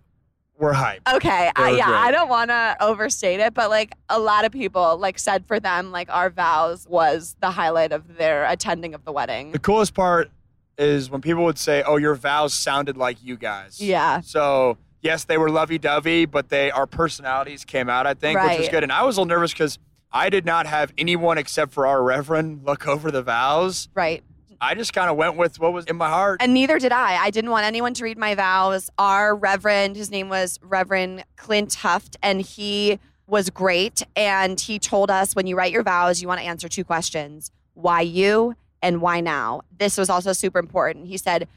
were 0.59 0.73
hyped. 0.73 1.15
Okay, 1.15 1.51
I, 1.55 1.71
yeah, 1.71 1.87
great. 1.87 1.97
I 1.97 2.11
don't 2.11 2.29
want 2.29 2.51
to 2.51 2.77
overstate 2.81 3.41
it, 3.41 3.55
but 3.55 3.71
like 3.71 3.95
a 4.09 4.19
lot 4.19 4.45
of 4.45 4.53
people 4.53 4.97
like 4.99 5.19
said 5.19 5.47
for 5.47 5.61
them, 5.61 5.93
like 5.93 6.09
our 6.11 6.31
vows 6.31 6.87
was 6.89 7.37
the 7.41 7.51
highlight 7.51 7.93
of 7.93 8.17
their 8.17 8.45
attending 8.45 8.95
of 8.95 9.05
the 9.05 9.13
wedding. 9.13 9.53
The 9.53 9.59
coolest 9.59 9.95
part 9.95 10.31
is 10.79 11.11
when 11.11 11.21
people 11.21 11.45
would 11.45 11.59
say, 11.59 11.83
"Oh, 11.87 11.97
your 11.97 12.15
vows 12.15 12.53
sounded 12.55 12.97
like 12.97 13.23
you 13.23 13.37
guys." 13.37 13.81
Yeah. 13.81 14.21
So 14.21 14.79
yes, 15.03 15.25
they 15.25 15.39
were 15.39 15.51
lovey-dovey, 15.51 16.27
but 16.27 16.49
they 16.49 16.71
our 16.71 16.87
personalities 16.87 17.65
came 17.65 17.89
out. 17.89 18.07
I 18.07 18.15
think, 18.15 18.41
which 18.41 18.59
was 18.59 18.69
good. 18.69 18.83
And 18.83 18.93
I 18.93 19.03
was 19.03 19.17
a 19.17 19.21
little 19.21 19.29
nervous 19.37 19.53
because 19.53 19.79
I 20.13 20.31
did 20.31 20.45
not 20.45 20.67
have 20.67 20.93
anyone 20.97 21.37
except 21.39 21.73
for 21.73 21.87
our 21.87 22.03
reverend 22.03 22.65
look 22.65 22.87
over 22.87 23.11
the 23.11 23.23
vows. 23.23 23.89
Right. 23.95 24.23
I 24.61 24.75
just 24.75 24.93
kind 24.93 25.11
of 25.11 25.17
went 25.17 25.37
with 25.37 25.59
what 25.59 25.73
was 25.73 25.87
in 25.87 25.97
my 25.97 26.09
heart. 26.09 26.41
And 26.43 26.55
neither 26.55 26.79
did 26.79 26.93
I. 26.93 27.17
I 27.17 27.31
didn't 27.31 27.51
want 27.51 27.65
anyone 27.65 27.95
to 27.95 28.05
read 28.05 28.19
my 28.19 28.35
vows. 28.35 28.91
Our 28.99 29.35
Reverend, 29.35 29.97
his 29.97 30.11
name 30.11 30.29
was 30.29 30.59
Reverend 30.63 31.25
Clint 31.37 31.71
Huft, 31.71 32.17
and 32.23 32.41
he 32.41 32.99
was 33.27 33.51
great. 33.51 34.03
And 34.15 34.59
he 34.61 34.79
told 34.79 35.11
us 35.11 35.35
when 35.35 35.47
you 35.47 35.57
write 35.57 35.73
your 35.73 35.83
vows, 35.83 36.23
you 36.23 36.29
want 36.29 36.41
to 36.41 36.47
answer 36.47 36.69
two 36.69 36.85
questions 36.85 37.51
why 37.75 38.01
you 38.01 38.55
and 38.81 39.03
why 39.03 39.21
now? 39.21 39.61
This 39.77 39.99
was 39.99 40.09
also 40.09 40.33
super 40.33 40.59
important. 40.59 41.07
He 41.07 41.17
said, 41.17 41.49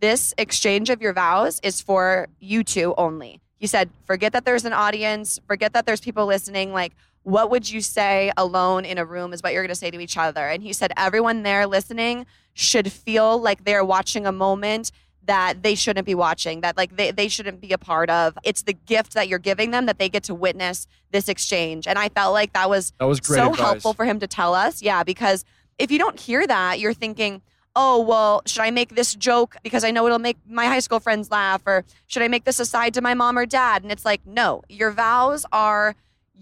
This 0.00 0.34
exchange 0.38 0.90
of 0.90 1.00
your 1.00 1.12
vows 1.12 1.60
is 1.62 1.80
for 1.80 2.28
you 2.40 2.64
two 2.64 2.94
only. 2.98 3.40
He 3.58 3.66
said, 3.66 3.90
Forget 4.04 4.32
that 4.32 4.44
there's 4.44 4.64
an 4.64 4.72
audience, 4.72 5.38
forget 5.46 5.72
that 5.74 5.86
there's 5.86 6.00
people 6.00 6.26
listening. 6.26 6.72
Like, 6.72 6.94
what 7.22 7.50
would 7.50 7.70
you 7.70 7.80
say 7.80 8.32
alone 8.36 8.84
in 8.84 8.96
a 8.96 9.04
room 9.04 9.32
is 9.32 9.42
what 9.42 9.52
you're 9.52 9.62
going 9.62 9.68
to 9.68 9.74
say 9.74 9.90
to 9.90 10.00
each 10.00 10.16
other. 10.16 10.48
And 10.48 10.62
he 10.62 10.72
said, 10.72 10.92
Everyone 10.96 11.42
there 11.42 11.66
listening 11.66 12.26
should 12.58 12.90
feel 12.90 13.40
like 13.40 13.64
they're 13.64 13.84
watching 13.84 14.26
a 14.26 14.32
moment 14.32 14.90
that 15.24 15.62
they 15.62 15.74
shouldn't 15.74 16.06
be 16.06 16.14
watching, 16.14 16.62
that 16.62 16.76
like 16.76 16.96
they, 16.96 17.10
they 17.12 17.28
shouldn't 17.28 17.60
be 17.60 17.72
a 17.72 17.78
part 17.78 18.10
of. 18.10 18.36
It's 18.42 18.62
the 18.62 18.72
gift 18.72 19.14
that 19.14 19.28
you're 19.28 19.38
giving 19.38 19.70
them 19.70 19.86
that 19.86 19.98
they 19.98 20.08
get 20.08 20.24
to 20.24 20.34
witness 20.34 20.86
this 21.12 21.28
exchange. 21.28 21.86
And 21.86 21.98
I 21.98 22.08
felt 22.08 22.32
like 22.32 22.54
that 22.54 22.68
was, 22.68 22.92
That 22.98 23.04
was 23.06 23.20
great 23.20 23.36
so 23.36 23.50
advice. 23.50 23.60
helpful 23.60 23.92
for 23.92 24.04
him 24.04 24.18
to 24.20 24.26
tell 24.26 24.54
us. 24.54 24.82
Yeah, 24.82 25.04
because 25.04 25.44
if 25.78 25.90
you 25.92 25.98
don't 25.98 26.18
hear 26.18 26.46
that, 26.46 26.80
you're 26.80 26.94
thinking, 26.94 27.42
oh, 27.76 28.00
well, 28.00 28.42
should 28.46 28.62
I 28.62 28.70
make 28.72 28.94
this 28.96 29.14
joke 29.14 29.54
because 29.62 29.84
I 29.84 29.92
know 29.92 30.04
it'll 30.06 30.18
make 30.18 30.38
my 30.48 30.66
high 30.66 30.80
school 30.80 30.98
friends 30.98 31.30
laugh? 31.30 31.62
Or 31.64 31.84
should 32.08 32.22
I 32.22 32.28
make 32.28 32.44
this 32.44 32.58
aside 32.58 32.94
to 32.94 33.00
my 33.02 33.14
mom 33.14 33.38
or 33.38 33.46
dad? 33.46 33.82
And 33.82 33.92
it's 33.92 34.04
like, 34.04 34.26
no, 34.26 34.62
your 34.68 34.90
vows 34.90 35.44
are 35.52 35.94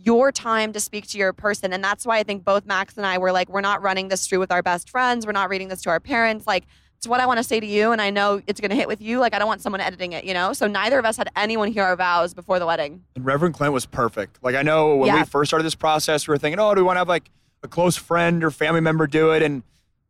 your 0.02 0.30
time 0.30 0.72
to 0.72 0.80
speak 0.80 1.06
to 1.09 1.18
your 1.18 1.32
person. 1.32 1.72
And 1.72 1.82
that's 1.82 2.04
why 2.06 2.18
I 2.18 2.22
think 2.22 2.44
both 2.44 2.66
Max 2.66 2.96
and 2.96 3.06
I 3.06 3.18
were 3.18 3.32
like, 3.32 3.48
we're 3.48 3.61
not 3.61 3.82
running 3.82 4.09
this 4.09 4.26
through 4.26 4.38
with 4.40 4.52
our 4.52 4.62
best 4.62 4.90
friends. 4.90 5.26
We're 5.26 5.32
not 5.32 5.48
reading 5.48 5.68
this 5.68 5.82
to 5.82 5.90
our 5.90 6.00
parents. 6.00 6.46
Like, 6.46 6.64
it's 6.98 7.06
what 7.06 7.20
I 7.20 7.26
want 7.26 7.38
to 7.38 7.44
say 7.44 7.61
to 7.61 7.66
you. 7.66 7.92
And 7.92 8.00
I 8.00 8.11
know 8.11 8.40
it's 8.46 8.61
going 8.61 8.70
to 8.70 8.76
hit 8.76 8.88
with 8.88 9.00
you. 9.00 9.18
Like, 9.18 9.35
I 9.35 9.38
don't 9.38 9.48
want 9.48 9.61
someone 9.61 9.80
editing 9.80 10.12
it, 10.12 10.24
you 10.24 10.32
know? 10.35 10.52
So 10.52 10.66
neither 10.66 10.98
of 10.98 11.04
us 11.04 11.16
had 11.16 11.28
anyone 11.37 11.70
hear 11.72 11.82
our 11.85 11.96
vows 11.96 12.35
before 12.35 12.59
the 12.59 12.66
wedding. 12.66 13.02
And 13.14 13.24
Reverend 13.24 13.54
Clint 13.54 13.72
was 13.72 13.85
perfect. 13.87 14.38
Like 14.42 14.54
I 14.54 14.62
know 14.62 14.96
when 14.96 15.09
Yeah. 15.09 15.20
we 15.20 15.24
first 15.24 15.50
started 15.50 15.64
this 15.64 15.74
process, 15.74 16.26
we 16.28 16.32
were 16.32 16.38
thinking, 16.38 16.59
oh, 16.61 16.74
do 16.74 16.80
we 16.80 16.85
want 16.87 16.96
to 16.96 17.00
have 17.00 17.09
like 17.09 17.30
a 17.62 17.68
close 17.68 17.96
friend 17.96 18.42
or 18.44 18.50
family 18.50 18.80
member 18.80 19.06
do 19.06 19.32
it? 19.32 19.42
And 19.42 19.62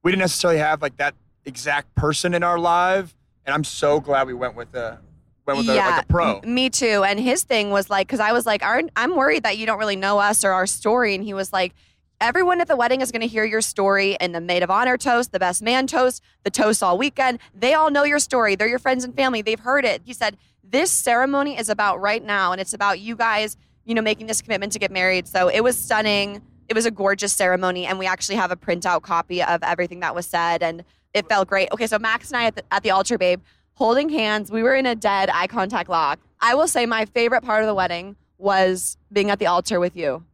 we 0.02 0.12
didn't 0.12 0.20
necessarily 0.20 0.58
have 0.58 0.82
like 0.82 0.96
that 0.98 1.14
exact 1.44 1.94
person 1.94 2.34
in 2.34 2.42
our 2.42 2.58
life. 2.58 3.14
And 3.44 3.54
I'm 3.54 3.64
so 3.64 4.00
glad 4.00 4.26
we 4.26 4.34
went 4.34 4.54
with 4.56 4.74
a 4.74 4.98
went 5.46 5.58
with 5.58 5.68
a, 5.68 5.74
like 5.76 6.08
pro. 6.08 6.38
m- 6.38 6.54
me 6.54 6.70
too. 6.70 7.04
And 7.04 7.18
his 7.20 7.42
thing 7.44 7.70
was 7.70 7.88
like, 7.88 8.06
because 8.06 8.20
I 8.20 8.32
was 8.32 8.46
like, 8.46 8.62
I'm 8.64 9.16
worried 9.16 9.44
that 9.44 9.58
you 9.58 9.66
don't 9.66 9.78
really 9.78 9.96
know 9.96 10.18
us 10.18 10.44
or 10.44 10.52
our 10.52 10.66
story. 10.66 11.14
And 11.14 11.24
he 11.24 11.34
was 11.34 11.52
like, 11.52 11.74
everyone 12.20 12.60
at 12.60 12.68
the 12.68 12.76
wedding 12.76 13.00
is 13.00 13.12
going 13.12 13.20
to 13.20 13.26
hear 13.26 13.44
your 13.44 13.60
story 13.60 14.16
in 14.20 14.32
the 14.32 14.40
maid 14.40 14.62
of 14.62 14.70
honor 14.70 14.96
toast, 14.96 15.32
the 15.32 15.38
best 15.38 15.62
man 15.62 15.86
toast, 15.86 16.22
the 16.44 16.50
toast 16.50 16.82
all 16.82 16.96
weekend. 16.96 17.38
They 17.54 17.74
all 17.74 17.90
know 17.90 18.04
your 18.04 18.18
story. 18.18 18.54
They're 18.54 18.68
your 18.68 18.78
friends 18.78 19.04
and 19.04 19.14
family. 19.14 19.42
They've 19.42 19.60
heard 19.60 19.84
it. 19.84 20.02
He 20.04 20.12
said, 20.12 20.36
this 20.64 20.90
ceremony 20.90 21.58
is 21.58 21.68
about 21.68 22.00
right 22.00 22.24
now. 22.24 22.52
And 22.52 22.60
it's 22.60 22.72
about 22.72 23.00
you 23.00 23.16
guys, 23.16 23.56
you 23.84 23.94
know, 23.94 24.02
making 24.02 24.26
this 24.26 24.42
commitment 24.42 24.72
to 24.72 24.78
get 24.78 24.90
married. 24.90 25.28
So 25.28 25.48
it 25.48 25.60
was 25.60 25.76
stunning. 25.76 26.42
It 26.68 26.74
was 26.74 26.86
a 26.86 26.90
gorgeous 26.90 27.32
ceremony. 27.32 27.86
And 27.86 27.98
we 27.98 28.06
actually 28.06 28.36
have 28.36 28.50
a 28.50 28.56
printout 28.56 29.02
copy 29.02 29.42
of 29.42 29.62
everything 29.62 30.00
that 30.00 30.14
was 30.14 30.26
said. 30.26 30.62
And 30.62 30.84
it 31.14 31.28
felt 31.28 31.48
great. 31.48 31.70
Okay, 31.72 31.86
so 31.86 31.98
Max 31.98 32.30
and 32.30 32.38
I 32.38 32.44
at 32.46 32.56
the, 32.56 32.64
at 32.72 32.82
the 32.82 32.90
altar, 32.90 33.16
babe, 33.16 33.40
holding 33.76 34.08
hands. 34.08 34.50
We 34.50 34.62
were 34.62 34.74
in 34.74 34.86
a 34.86 34.94
dead 34.94 35.30
eye 35.32 35.46
contact 35.46 35.88
lock. 35.88 36.18
I 36.40 36.54
will 36.54 36.68
say 36.68 36.84
my 36.84 37.04
favorite 37.04 37.42
part 37.42 37.62
of 37.62 37.66
the 37.66 37.74
wedding 37.74 38.16
was 38.38 38.96
being 39.12 39.30
at 39.30 39.38
the 39.38 39.46
altar 39.46 39.80
with 39.80 39.96
you. 39.96 40.24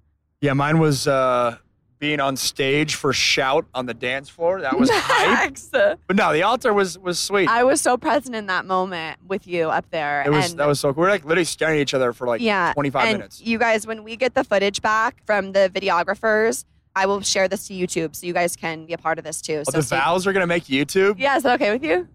Yeah, 0.40 0.55
mine 0.55 0.78
was 0.78 1.07
uh, 1.07 1.59
being 1.98 2.18
on 2.18 2.37
stage 2.37 2.96
for 2.96 3.12
shout 3.12 3.66
on 3.74 3.87
the 3.87 3.94
dance 3.94 4.28
floor. 4.28 4.61
That 4.61 4.76
was 4.78 4.90
hype. 4.92 5.57
But 5.72 6.16
no, 6.16 6.33
the 6.33 6.42
altar 6.42 6.72
was 6.72 6.98
was 6.98 7.18
sweet. 7.18 7.48
I 7.48 7.62
was 7.62 7.81
so 7.81 7.96
present 7.96 8.35
in 8.35 8.46
that 8.46 8.64
moment 8.64 9.20
with 9.28 9.46
you 9.46 9.68
up 9.70 9.88
there. 9.90 10.22
it 10.26 10.31
was 10.31 10.50
and 10.50 10.61
that 10.61 10.66
was 10.66 10.81
so 10.81 10.92
cool. 10.92 11.02
We 11.02 11.07
were 11.07 11.12
like 11.12 11.24
literally 11.24 11.44
staring 11.44 11.78
at 11.78 11.83
each 11.83 11.94
other 11.94 12.12
for 12.12 12.26
like 12.26 12.40
yeah, 12.40 12.72
25 12.72 13.05
and 13.05 13.18
minutes. 13.18 13.40
You 13.40 13.59
guys, 13.59 13.87
when 13.87 14.02
we 14.02 14.16
get 14.16 14.35
the 14.35 14.42
footage 14.42 14.83
back 14.83 15.24
from 15.26 15.52
the 15.52 15.70
videographers, 15.72 16.64
I 16.96 17.07
will 17.07 17.20
share 17.20 17.46
this 17.46 17.68
to 17.68 17.74
YouTube 17.74 18.16
so 18.16 18.26
you 18.26 18.33
guys 18.33 18.57
can 18.57 18.85
be 18.87 18.94
a 18.94 18.98
part 18.98 19.18
of 19.18 19.24
this 19.24 19.40
too. 19.40 19.62
Oh, 19.68 19.70
so 19.70 19.81
the 19.81 19.87
vows 19.87 20.26
are 20.26 20.33
gonna 20.33 20.46
make 20.48 20.64
YouTube. 20.64 21.20
Yeah, 21.20 21.37
is 21.37 21.44
that 21.44 21.61
okay 21.61 21.72
with 21.72 21.85
you? 21.85 22.09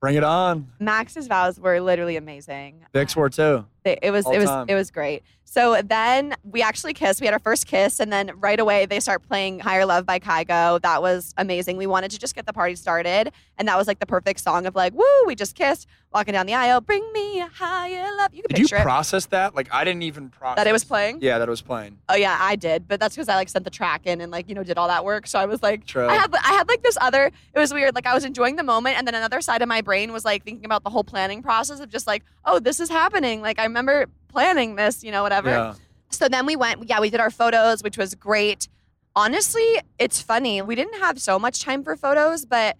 Bring 0.00 0.14
it 0.14 0.22
on. 0.24 0.68
Max's 0.78 1.26
vows 1.26 1.58
were 1.58 1.80
literally 1.80 2.16
amazing. 2.16 2.84
Big 2.92 3.10
sport 3.10 3.32
too. 3.32 3.64
They- 3.84 3.98
It 4.00 4.12
was 4.12 4.26
All 4.26 4.32
it 4.32 4.38
was 4.38 4.48
time. 4.48 4.66
it 4.68 4.74
was 4.74 4.90
great. 4.92 5.22
So 5.50 5.80
then 5.82 6.34
we 6.44 6.60
actually 6.60 6.92
kissed. 6.92 7.22
We 7.22 7.26
had 7.26 7.32
our 7.32 7.38
first 7.38 7.66
kiss, 7.66 8.00
and 8.00 8.12
then 8.12 8.32
right 8.36 8.60
away 8.60 8.84
they 8.84 9.00
start 9.00 9.26
playing 9.26 9.60
"Higher 9.60 9.86
Love" 9.86 10.04
by 10.04 10.18
Kygo. 10.18 10.80
That 10.82 11.00
was 11.00 11.32
amazing. 11.38 11.78
We 11.78 11.86
wanted 11.86 12.10
to 12.10 12.18
just 12.18 12.34
get 12.34 12.44
the 12.44 12.52
party 12.52 12.74
started, 12.74 13.32
and 13.56 13.66
that 13.66 13.78
was 13.78 13.86
like 13.86 13.98
the 13.98 14.04
perfect 14.06 14.40
song 14.40 14.66
of 14.66 14.74
like, 14.74 14.92
"Woo!" 14.92 15.04
We 15.26 15.34
just 15.34 15.54
kissed, 15.54 15.88
walking 16.12 16.32
down 16.34 16.44
the 16.44 16.52
aisle. 16.52 16.82
Bring 16.82 17.02
me 17.14 17.40
a 17.40 17.46
higher 17.46 18.14
love. 18.18 18.34
You 18.34 18.42
can 18.42 18.50
Did 18.50 18.58
you 18.58 18.64
picture 18.64 18.76
it. 18.76 18.82
process 18.82 19.24
that? 19.26 19.54
Like 19.54 19.72
I 19.72 19.84
didn't 19.84 20.02
even 20.02 20.28
process 20.28 20.56
That 20.56 20.66
it 20.66 20.72
was 20.72 20.84
playing? 20.84 21.20
Yeah, 21.22 21.38
that 21.38 21.48
it 21.48 21.50
was 21.50 21.62
playing. 21.62 21.96
Oh 22.10 22.14
yeah, 22.14 22.36
I 22.38 22.54
did, 22.54 22.86
but 22.86 23.00
that's 23.00 23.16
because 23.16 23.30
I 23.30 23.34
like 23.36 23.48
sent 23.48 23.64
the 23.64 23.70
track 23.70 24.06
in 24.06 24.20
and 24.20 24.30
like 24.30 24.50
you 24.50 24.54
know 24.54 24.62
did 24.62 24.76
all 24.76 24.88
that 24.88 25.02
work. 25.02 25.26
So 25.26 25.38
I 25.38 25.46
was 25.46 25.62
like, 25.62 25.86
True. 25.86 26.08
I 26.08 26.14
had 26.14 26.34
I 26.34 26.52
had 26.52 26.68
like 26.68 26.82
this 26.82 26.98
other. 27.00 27.30
It 27.54 27.58
was 27.58 27.72
weird. 27.72 27.94
Like 27.94 28.06
I 28.06 28.12
was 28.12 28.24
enjoying 28.24 28.56
the 28.56 28.62
moment, 28.62 28.98
and 28.98 29.06
then 29.06 29.14
another 29.14 29.40
side 29.40 29.62
of 29.62 29.68
my 29.68 29.80
brain 29.80 30.12
was 30.12 30.26
like 30.26 30.44
thinking 30.44 30.66
about 30.66 30.84
the 30.84 30.90
whole 30.90 31.04
planning 31.04 31.42
process 31.42 31.80
of 31.80 31.88
just 31.88 32.06
like, 32.06 32.22
oh, 32.44 32.58
this 32.58 32.80
is 32.80 32.90
happening. 32.90 33.40
Like 33.40 33.58
I 33.58 33.64
remember 33.64 34.08
planning 34.28 34.76
this, 34.76 35.02
you 35.02 35.10
know, 35.10 35.22
whatever. 35.22 35.50
Yeah. 35.50 35.74
So 36.10 36.28
then 36.28 36.46
we 36.46 36.56
went. 36.56 36.88
Yeah, 36.88 37.00
we 37.00 37.10
did 37.10 37.20
our 37.20 37.30
photos, 37.30 37.82
which 37.82 37.98
was 37.98 38.14
great. 38.14 38.68
Honestly, 39.16 39.78
it's 39.98 40.20
funny. 40.20 40.62
We 40.62 40.74
didn't 40.74 41.00
have 41.00 41.20
so 41.20 41.38
much 41.38 41.62
time 41.62 41.82
for 41.82 41.96
photos, 41.96 42.44
but 42.46 42.76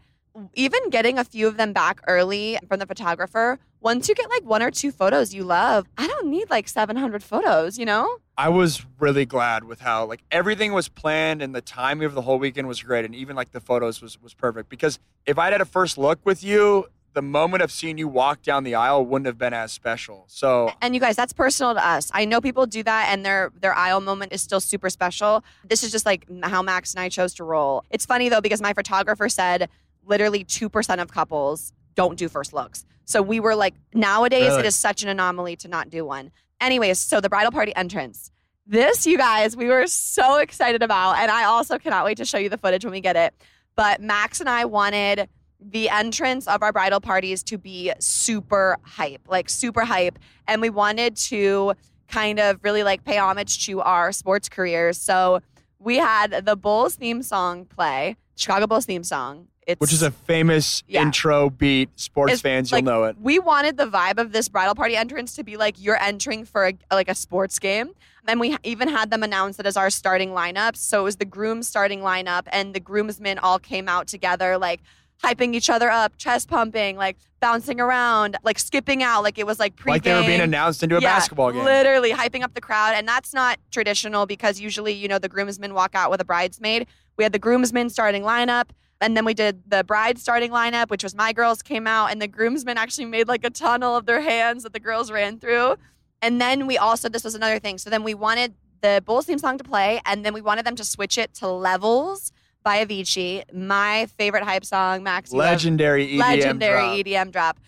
even 0.54 0.90
getting 0.90 1.18
a 1.18 1.24
few 1.24 1.48
of 1.48 1.56
them 1.56 1.72
back 1.72 2.00
early 2.06 2.58
from 2.68 2.78
the 2.78 2.86
photographer, 2.86 3.58
once 3.80 4.08
you 4.08 4.14
get 4.14 4.28
like 4.30 4.44
one 4.44 4.62
or 4.62 4.70
two 4.70 4.90
photos 4.90 5.34
you 5.34 5.44
love, 5.44 5.86
I 5.96 6.06
don't 6.06 6.28
need 6.28 6.50
like 6.50 6.68
700 6.68 7.22
photos, 7.22 7.78
you 7.78 7.84
know? 7.84 8.18
I 8.36 8.48
was 8.48 8.84
really 8.98 9.26
glad 9.26 9.64
with 9.64 9.80
how 9.80 10.04
like 10.06 10.22
everything 10.30 10.72
was 10.72 10.88
planned 10.88 11.42
and 11.42 11.54
the 11.54 11.60
timing 11.60 12.06
of 12.06 12.14
the 12.14 12.22
whole 12.22 12.38
weekend 12.38 12.68
was 12.68 12.82
great 12.82 13.04
and 13.04 13.14
even 13.14 13.34
like 13.34 13.50
the 13.52 13.60
photos 13.60 14.00
was 14.00 14.20
was 14.20 14.34
perfect 14.34 14.68
because 14.68 14.98
if 15.26 15.38
I'd 15.38 15.52
had 15.52 15.60
a 15.60 15.64
first 15.64 15.98
look 15.98 16.20
with 16.24 16.44
you, 16.44 16.86
the 17.14 17.22
moment 17.22 17.62
of 17.62 17.72
seeing 17.72 17.98
you 17.98 18.06
walk 18.08 18.42
down 18.42 18.64
the 18.64 18.74
aisle 18.74 19.04
wouldn't 19.04 19.26
have 19.26 19.38
been 19.38 19.52
as 19.54 19.72
special. 19.72 20.24
So 20.28 20.72
And 20.80 20.94
you 20.94 21.00
guys, 21.00 21.16
that's 21.16 21.32
personal 21.32 21.74
to 21.74 21.84
us. 21.84 22.10
I 22.14 22.24
know 22.24 22.40
people 22.40 22.66
do 22.66 22.82
that 22.84 23.08
and 23.10 23.24
their 23.24 23.50
their 23.60 23.74
aisle 23.74 24.00
moment 24.00 24.32
is 24.32 24.40
still 24.42 24.60
super 24.60 24.90
special. 24.90 25.42
This 25.64 25.82
is 25.82 25.90
just 25.90 26.06
like 26.06 26.26
how 26.44 26.62
Max 26.62 26.94
and 26.94 27.00
I 27.00 27.08
chose 27.08 27.34
to 27.34 27.44
roll. 27.44 27.84
It's 27.90 28.06
funny 28.06 28.28
though 28.28 28.40
because 28.40 28.60
my 28.60 28.72
photographer 28.72 29.28
said 29.28 29.68
literally 30.04 30.44
2% 30.44 31.02
of 31.02 31.10
couples 31.12 31.72
don't 31.94 32.16
do 32.18 32.28
first 32.28 32.52
looks. 32.52 32.84
So 33.04 33.20
we 33.22 33.40
were 33.40 33.54
like 33.56 33.74
nowadays 33.94 34.48
Really? 34.48 34.60
it 34.60 34.66
is 34.66 34.76
such 34.76 35.02
an 35.02 35.08
anomaly 35.08 35.56
to 35.56 35.68
not 35.68 35.90
do 35.90 36.04
one. 36.04 36.30
Anyways, 36.60 36.98
so 36.98 37.20
the 37.20 37.28
bridal 37.28 37.52
party 37.52 37.74
entrance. 37.74 38.30
This, 38.66 39.06
you 39.06 39.16
guys, 39.16 39.56
we 39.56 39.68
were 39.68 39.86
so 39.86 40.36
excited 40.36 40.82
about. 40.82 41.16
And 41.18 41.30
I 41.30 41.44
also 41.44 41.78
cannot 41.78 42.04
wait 42.04 42.18
to 42.18 42.26
show 42.26 42.36
you 42.36 42.50
the 42.50 42.58
footage 42.58 42.84
when 42.84 42.92
we 42.92 43.00
get 43.00 43.16
it. 43.16 43.32
But 43.76 44.02
Max 44.02 44.40
and 44.40 44.48
I 44.48 44.66
wanted 44.66 45.28
the 45.60 45.88
entrance 45.88 46.46
of 46.46 46.62
our 46.62 46.72
bridal 46.72 47.00
parties 47.00 47.42
to 47.44 47.58
be 47.58 47.92
super 47.98 48.76
hype, 48.82 49.22
like 49.28 49.48
super 49.48 49.84
hype. 49.84 50.18
And 50.46 50.62
we 50.62 50.70
wanted 50.70 51.16
to 51.16 51.74
kind 52.08 52.38
of 52.38 52.58
really 52.62 52.82
like 52.82 53.04
pay 53.04 53.18
homage 53.18 53.66
to 53.66 53.80
our 53.80 54.12
sports 54.12 54.48
careers. 54.48 54.98
So 54.98 55.40
we 55.78 55.96
had 55.96 56.44
the 56.46 56.56
Bulls 56.56 56.94
theme 56.94 57.22
song 57.22 57.64
play, 57.64 58.16
Chicago 58.36 58.66
Bulls 58.66 58.86
theme 58.86 59.04
song. 59.04 59.48
It's 59.66 59.80
which 59.80 59.92
is 59.92 60.00
a 60.02 60.10
famous 60.10 60.82
Yeah. 60.88 61.02
intro 61.02 61.50
beat. 61.50 61.90
Sports 61.96 62.32
It's 62.34 62.42
fans, 62.42 62.70
you'll 62.70 62.80
know 62.82 63.04
it. 63.04 63.16
We 63.20 63.38
wanted 63.38 63.76
the 63.76 63.84
vibe 63.86 64.18
of 64.18 64.32
this 64.32 64.48
bridal 64.48 64.74
party 64.74 64.96
entrance 64.96 65.34
to 65.36 65.44
be 65.44 65.58
like 65.58 65.74
you're 65.78 66.00
entering 66.02 66.46
for 66.46 66.68
a, 66.68 66.72
like 66.90 67.10
a 67.10 67.14
sports 67.14 67.58
game. 67.58 67.90
And 68.26 68.40
we 68.40 68.56
even 68.62 68.88
had 68.88 69.10
them 69.10 69.22
announce 69.22 69.58
it 69.58 69.66
as 69.66 69.76
our 69.76 69.90
starting 69.90 70.30
lineups. 70.30 70.76
So 70.76 71.00
it 71.00 71.04
was 71.04 71.16
the 71.16 71.24
groom 71.26 71.62
starting 71.62 72.00
lineup, 72.00 72.42
and 72.52 72.74
the 72.74 72.80
groomsmen 72.80 73.38
all 73.38 73.58
came 73.58 73.88
out 73.88 74.06
together, 74.06 74.56
like 74.58 74.80
hyping 75.22 75.54
each 75.54 75.68
other 75.68 75.90
up, 75.90 76.16
chest 76.16 76.48
pumping, 76.48 76.96
like 76.96 77.16
bouncing 77.40 77.80
around, 77.80 78.36
like 78.44 78.58
skipping 78.58 79.02
out, 79.02 79.22
like 79.22 79.38
it 79.38 79.46
was 79.46 79.58
like 79.58 79.76
pre 79.76 79.92
Like 79.92 80.02
they 80.02 80.14
were 80.14 80.22
being 80.22 80.40
announced 80.40 80.82
into 80.82 80.96
a 80.96 81.00
yeah, 81.00 81.16
basketball 81.16 81.52
game. 81.52 81.64
Literally 81.64 82.12
hyping 82.12 82.42
up 82.42 82.54
the 82.54 82.60
crowd. 82.60 82.94
And 82.94 83.06
that's 83.06 83.34
not 83.34 83.58
traditional 83.70 84.26
because 84.26 84.60
usually, 84.60 84.92
you 84.92 85.08
know, 85.08 85.18
the 85.18 85.28
groomsmen 85.28 85.74
walk 85.74 85.94
out 85.94 86.10
with 86.10 86.20
a 86.20 86.24
bridesmaid. 86.24 86.86
We 87.16 87.24
had 87.24 87.32
the 87.32 87.38
groomsmen 87.38 87.90
starting 87.90 88.22
lineup. 88.22 88.70
And 89.00 89.16
then 89.16 89.24
we 89.24 89.32
did 89.32 89.62
the 89.68 89.84
bride 89.84 90.18
starting 90.18 90.50
lineup, 90.50 90.90
which 90.90 91.04
was 91.04 91.14
my 91.14 91.32
girls 91.32 91.62
came 91.62 91.86
out, 91.86 92.10
and 92.10 92.20
the 92.20 92.26
groomsmen 92.26 92.76
actually 92.78 93.04
made 93.04 93.28
like 93.28 93.44
a 93.44 93.50
tunnel 93.50 93.94
of 93.94 94.06
their 94.06 94.20
hands 94.20 94.64
that 94.64 94.72
the 94.72 94.80
girls 94.80 95.12
ran 95.12 95.38
through. 95.38 95.76
And 96.20 96.40
then 96.40 96.66
we 96.66 96.78
also, 96.78 97.08
this 97.08 97.22
was 97.22 97.36
another 97.36 97.60
thing. 97.60 97.78
So 97.78 97.90
then 97.90 98.02
we 98.02 98.14
wanted 98.14 98.54
the 98.80 99.00
Bulls 99.06 99.26
theme 99.26 99.38
song 99.38 99.56
to 99.58 99.62
play, 99.62 100.00
and 100.04 100.24
then 100.24 100.34
we 100.34 100.40
wanted 100.40 100.66
them 100.66 100.74
to 100.76 100.84
switch 100.84 101.16
it 101.16 101.32
to 101.34 101.48
Levels 101.48 102.32
by 102.68 102.84
Avicii, 102.84 103.50
my 103.54 104.04
favorite 104.18 104.44
hype 104.44 104.62
song, 104.62 105.02
Max. 105.02 105.32
Legendary 105.32 106.06
EDM 106.06 106.18
legendary 106.18 107.02
drop. 107.02 107.28
EDM 107.28 107.32
drop. 107.32 107.60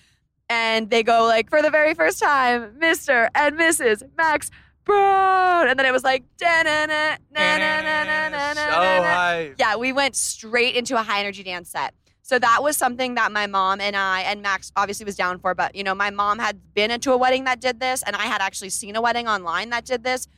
And 0.50 0.90
they 0.90 1.02
go 1.02 1.24
like 1.24 1.48
for 1.48 1.62
the 1.62 1.70
very 1.70 1.94
first 1.94 2.20
time, 2.20 2.74
Mr. 2.78 3.30
and 3.34 3.58
Mrs. 3.58 4.02
Max 4.18 4.50
Brown. 4.84 5.68
And 5.68 5.78
then 5.78 5.86
it 5.86 5.92
was 5.92 6.04
like 6.04 6.24
na 6.38 6.64
na 6.64 6.84
na 6.84 7.16
na 7.32 7.56
na 7.56 8.04
na 8.04 8.28
na 8.28 8.52
So 8.52 8.60
na. 8.66 9.02
hype. 9.04 9.54
Yeah, 9.58 9.76
we 9.76 9.90
went 9.90 10.16
straight 10.16 10.76
into 10.76 10.96
a 11.00 11.02
high 11.02 11.20
energy 11.20 11.44
dance 11.44 11.70
set. 11.70 11.94
So 12.20 12.38
that 12.38 12.62
was 12.62 12.76
something 12.76 13.14
that 13.14 13.32
my 13.32 13.46
mom 13.46 13.80
and 13.80 13.96
I 13.96 14.20
and 14.20 14.42
Max 14.42 14.70
obviously 14.76 15.06
was 15.06 15.16
down 15.16 15.38
for. 15.38 15.54
But 15.54 15.74
you 15.74 15.82
know, 15.82 15.94
my 15.94 16.10
mom 16.10 16.38
had 16.38 16.74
been 16.74 16.90
into 16.90 17.10
a 17.12 17.16
wedding 17.16 17.44
that 17.44 17.58
did 17.58 17.80
this, 17.80 18.02
and 18.02 18.14
I 18.14 18.24
had 18.24 18.42
actually 18.42 18.68
seen 18.68 18.96
a 18.96 19.00
wedding 19.00 19.26
online 19.28 19.70
that 19.70 19.86
did 19.86 20.04
this, 20.04 20.28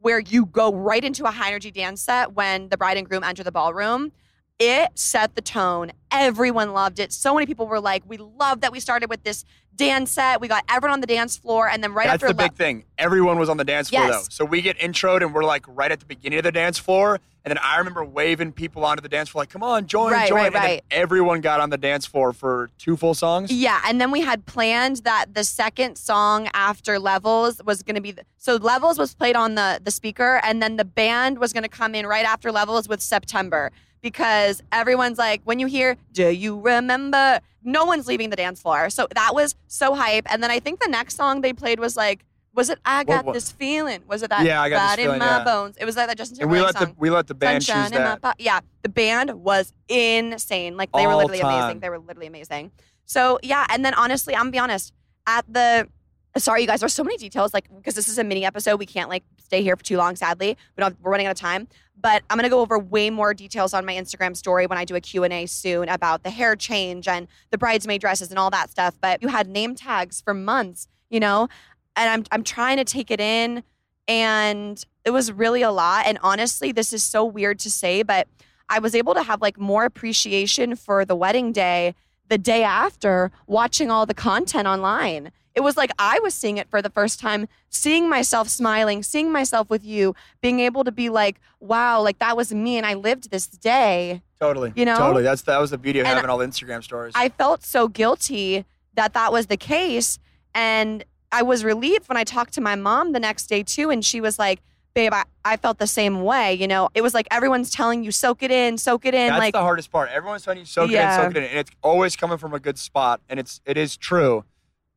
where 0.00 0.18
you 0.18 0.46
go 0.46 0.72
right 0.72 1.04
into 1.04 1.24
a 1.24 1.30
high 1.30 1.48
energy 1.48 1.70
dance 1.70 2.02
set 2.02 2.34
when 2.34 2.68
the 2.68 2.76
bride 2.76 2.96
and 2.96 3.08
groom 3.08 3.24
enter 3.24 3.42
the 3.42 3.52
ballroom. 3.52 4.12
It 4.58 4.98
set 4.98 5.36
the 5.36 5.40
tone. 5.40 5.92
Everyone 6.10 6.72
loved 6.72 6.98
it. 6.98 7.12
So 7.12 7.32
many 7.34 7.46
people 7.46 7.68
were 7.68 7.78
like, 7.80 8.02
"We 8.08 8.16
love 8.16 8.60
that 8.62 8.72
we 8.72 8.80
started 8.80 9.08
with 9.08 9.22
this 9.22 9.44
dance 9.76 10.10
set. 10.10 10.40
We 10.40 10.48
got 10.48 10.64
everyone 10.68 10.94
on 10.94 11.00
the 11.00 11.06
dance 11.06 11.36
floor, 11.36 11.68
and 11.68 11.82
then 11.84 11.94
right 11.94 12.08
That's 12.08 12.24
after 12.24 12.34
the 12.34 12.42
le- 12.42 12.48
big 12.48 12.56
thing. 12.56 12.84
Everyone 12.98 13.38
was 13.38 13.48
on 13.48 13.56
the 13.56 13.64
dance 13.64 13.90
floor 13.90 14.02
Yes. 14.08 14.22
though. 14.22 14.28
So 14.30 14.44
we 14.44 14.60
get 14.60 14.76
introed 14.78 15.22
and 15.22 15.32
we're 15.32 15.44
like 15.44 15.64
right 15.68 15.92
at 15.92 16.00
the 16.00 16.06
beginning 16.06 16.40
of 16.40 16.42
the 16.42 16.50
dance 16.50 16.76
floor. 16.78 17.20
And 17.44 17.52
then 17.52 17.58
I 17.62 17.78
remember 17.78 18.04
waving 18.04 18.52
people 18.52 18.84
onto 18.84 19.00
the 19.00 19.08
dance 19.08 19.28
floor 19.28 19.42
like, 19.42 19.48
come 19.50 19.62
on, 19.62 19.86
join, 19.86 20.10
Right, 20.12 20.28
join. 20.28 20.38
right, 20.38 20.52
right. 20.54 20.84
everyone 20.90 21.40
got 21.40 21.60
on 21.60 21.70
the 21.70 21.78
dance 21.78 22.04
floor 22.04 22.32
for 22.32 22.68
two 22.78 22.96
full 22.96 23.14
songs. 23.14 23.52
Yeah, 23.52 23.80
and 23.86 24.00
then 24.00 24.10
we 24.10 24.20
had 24.20 24.44
planned 24.44 24.96
that 25.04 25.34
the 25.34 25.44
second 25.44 25.96
song 25.96 26.48
after 26.52 26.98
Levels 26.98 27.62
was 27.64 27.84
going 27.84 27.94
to 27.94 28.00
be 28.02 28.10
the, 28.10 28.24
so 28.36 28.56
Levels 28.56 28.98
was 28.98 29.14
played 29.14 29.36
on 29.36 29.54
the 29.54 29.80
the 29.82 29.92
speaker, 29.92 30.40
and 30.42 30.60
then 30.60 30.76
the 30.76 30.84
band 30.84 31.38
was 31.38 31.52
going 31.52 31.62
to 31.62 31.68
come 31.68 31.94
in 31.94 32.04
right 32.04 32.26
after 32.26 32.50
Levels 32.50 32.88
with 32.88 33.00
September 33.00 33.70
because 34.00 34.62
everyone's 34.72 35.18
like, 35.18 35.40
when 35.44 35.58
you 35.58 35.66
hear 35.66 35.96
"Do 36.12 36.28
you 36.30 36.60
remember?" 36.60 37.40
No 37.64 37.84
one's 37.84 38.06
leaving 38.06 38.30
the 38.30 38.36
dance 38.36 38.62
floor, 38.62 38.88
so 38.90 39.06
that 39.14 39.34
was 39.34 39.54
so 39.66 39.94
hype. 39.94 40.26
And 40.32 40.42
then 40.42 40.50
I 40.50 40.60
think 40.60 40.80
the 40.80 40.88
next 40.88 41.16
song 41.16 41.40
they 41.40 41.52
played 41.52 41.80
was 41.80 41.96
like. 41.96 42.24
Was 42.54 42.70
it 42.70 42.80
I 42.84 43.04
got 43.04 43.24
what- 43.24 43.34
this 43.34 43.52
feeling? 43.52 44.02
Was 44.08 44.24
it 44.24 44.30
that 44.30 44.44
Yeah, 44.44 44.60
I 44.60 44.68
Got 44.68 44.74
This 44.76 44.90
God 44.90 44.98
in 44.98 45.04
Feeling, 45.04 45.18
my 45.20 45.26
yeah. 45.26 45.44
bones? 45.44 45.76
It 45.76 45.84
was 45.84 45.96
like 45.96 46.08
that 46.08 46.16
Justin 46.18 46.38
And 46.40 46.50
we 46.50 46.56
Timberlake 46.56 46.74
let 46.74 46.80
the 46.80 46.86
song. 46.86 46.96
we 46.98 47.10
let 47.10 47.26
the 47.28 47.34
band 47.34 47.62
Sunshine 47.62 47.90
choose 47.92 47.98
that. 47.98 48.22
po- 48.22 48.32
yeah, 48.38 48.60
the 48.82 48.88
band 48.88 49.30
was 49.44 49.72
insane. 49.88 50.76
Like 50.76 50.90
they 50.92 51.06
were 51.06 51.12
All 51.12 51.18
literally 51.18 51.40
time. 51.40 51.62
amazing. 51.64 51.80
They 51.80 51.90
were 51.90 51.98
literally 52.00 52.26
amazing. 52.26 52.72
So 53.04 53.38
yeah, 53.44 53.64
and 53.68 53.84
then 53.84 53.94
honestly, 53.94 54.34
I'm 54.34 54.40
gonna 54.44 54.50
be 54.50 54.58
honest. 54.58 54.92
At 55.26 55.44
the 55.48 55.88
sorry, 56.36 56.62
you 56.62 56.66
guys, 56.66 56.80
there's 56.80 56.94
so 56.94 57.04
many 57.04 57.16
details. 57.16 57.54
Like 57.54 57.68
because 57.76 57.94
this 57.94 58.08
is 58.08 58.18
a 58.18 58.24
mini 58.24 58.44
episode, 58.44 58.76
we 58.78 58.86
can't 58.86 59.08
like 59.10 59.22
stay 59.38 59.62
here 59.62 59.76
for 59.76 59.84
too 59.84 59.96
long. 59.98 60.16
Sadly, 60.16 60.56
we 60.76 60.80
don't. 60.80 60.96
We're 61.00 61.12
running 61.12 61.26
out 61.26 61.32
of 61.32 61.38
time. 61.38 61.68
But 62.00 62.22
I'm 62.30 62.36
gonna 62.36 62.48
go 62.48 62.60
over 62.60 62.78
way 62.78 63.10
more 63.10 63.34
details 63.34 63.74
on 63.74 63.84
my 63.84 63.94
Instagram 63.94 64.36
story 64.36 64.66
when 64.66 64.78
I 64.78 64.84
do 64.84 64.94
a 64.94 65.00
Q 65.00 65.24
and 65.24 65.32
A 65.32 65.46
soon 65.46 65.88
about 65.88 66.22
the 66.22 66.30
hair 66.30 66.56
change 66.56 67.08
and 67.08 67.28
the 67.50 67.58
bridesmaid 67.58 68.00
dresses 68.00 68.30
and 68.30 68.38
all 68.38 68.50
that 68.50 68.70
stuff. 68.70 68.96
But 69.00 69.22
you 69.22 69.28
had 69.28 69.48
name 69.48 69.74
tags 69.74 70.20
for 70.20 70.34
months, 70.34 70.88
you 71.10 71.20
know, 71.20 71.48
and 71.96 72.08
I'm 72.08 72.24
I'm 72.30 72.44
trying 72.44 72.76
to 72.76 72.84
take 72.84 73.10
it 73.10 73.20
in 73.20 73.62
and 74.08 74.82
it 75.04 75.10
was 75.10 75.30
really 75.30 75.62
a 75.62 75.70
lot 75.70 76.06
and 76.06 76.18
honestly 76.22 76.72
this 76.72 76.92
is 76.92 77.02
so 77.02 77.24
weird 77.24 77.58
to 77.58 77.70
say 77.70 78.02
but 78.02 78.26
i 78.68 78.78
was 78.78 78.94
able 78.94 79.14
to 79.14 79.22
have 79.22 79.40
like 79.42 79.60
more 79.60 79.84
appreciation 79.84 80.74
for 80.74 81.04
the 81.04 81.14
wedding 81.14 81.52
day 81.52 81.94
the 82.28 82.38
day 82.38 82.62
after 82.62 83.30
watching 83.46 83.90
all 83.90 84.06
the 84.06 84.14
content 84.14 84.66
online 84.66 85.30
it 85.54 85.60
was 85.60 85.76
like 85.76 85.90
i 85.98 86.18
was 86.22 86.34
seeing 86.34 86.56
it 86.56 86.68
for 86.68 86.80
the 86.82 86.90
first 86.90 87.18
time 87.20 87.48
seeing 87.68 88.08
myself 88.08 88.48
smiling 88.48 89.02
seeing 89.02 89.32
myself 89.32 89.68
with 89.70 89.84
you 89.84 90.14
being 90.40 90.60
able 90.60 90.84
to 90.84 90.92
be 90.92 91.08
like 91.08 91.40
wow 91.60 92.00
like 92.00 92.18
that 92.18 92.36
was 92.36 92.52
me 92.52 92.76
and 92.76 92.86
i 92.86 92.94
lived 92.94 93.30
this 93.30 93.46
day 93.46 94.22
Totally. 94.40 94.72
You 94.76 94.84
know? 94.84 94.96
Totally. 94.96 95.22
That's 95.22 95.42
that 95.42 95.58
was 95.58 95.70
the 95.70 95.78
beauty 95.78 95.98
of 96.00 96.06
And 96.06 96.14
having 96.14 96.30
all 96.30 96.38
the 96.38 96.46
Instagram 96.46 96.82
stories. 96.82 97.12
I 97.16 97.28
felt 97.28 97.64
so 97.64 97.88
guilty 97.88 98.64
that 98.94 99.14
that 99.14 99.32
was 99.32 99.46
the 99.46 99.56
case. 99.56 100.18
And 100.54 101.04
I 101.32 101.42
was 101.42 101.64
relieved 101.64 102.08
when 102.08 102.16
I 102.16 102.24
talked 102.24 102.54
to 102.54 102.60
my 102.60 102.74
mom 102.74 103.12
the 103.12 103.20
next 103.20 103.46
day 103.46 103.62
too. 103.62 103.90
And 103.90 104.04
she 104.04 104.20
was 104.20 104.38
like, 104.38 104.60
babe, 104.98 105.12
I, 105.14 105.22
I 105.44 105.56
felt 105.56 105.78
the 105.78 105.86
same 105.86 106.22
way. 106.24 106.54
You 106.54 106.66
know, 106.66 106.88
it 106.92 107.02
was 107.02 107.14
like 107.14 107.28
everyone's 107.30 107.70
telling 107.70 108.02
you, 108.02 108.10
soak 108.10 108.42
it 108.42 108.50
in, 108.50 108.76
soak 108.78 109.06
it 109.06 109.14
in. 109.14 109.28
That's 109.28 109.38
like, 109.38 109.52
the 109.54 109.60
hardest 109.60 109.92
part. 109.92 110.10
Everyone's 110.10 110.42
telling 110.42 110.58
you 110.58 110.64
soak 110.64 110.90
Yeah. 110.90 111.12
it 111.12 111.14
in, 111.14 111.24
soak 111.24 111.36
it 111.36 111.44
in, 111.44 111.50
and 111.50 111.58
it's 111.60 111.70
always 111.82 112.16
coming 112.16 112.36
from 112.36 112.52
a 112.52 112.58
good 112.58 112.78
spot, 112.78 113.20
and 113.28 113.38
it's 113.38 113.60
it 113.64 113.76
is 113.76 113.96
true. 113.96 114.44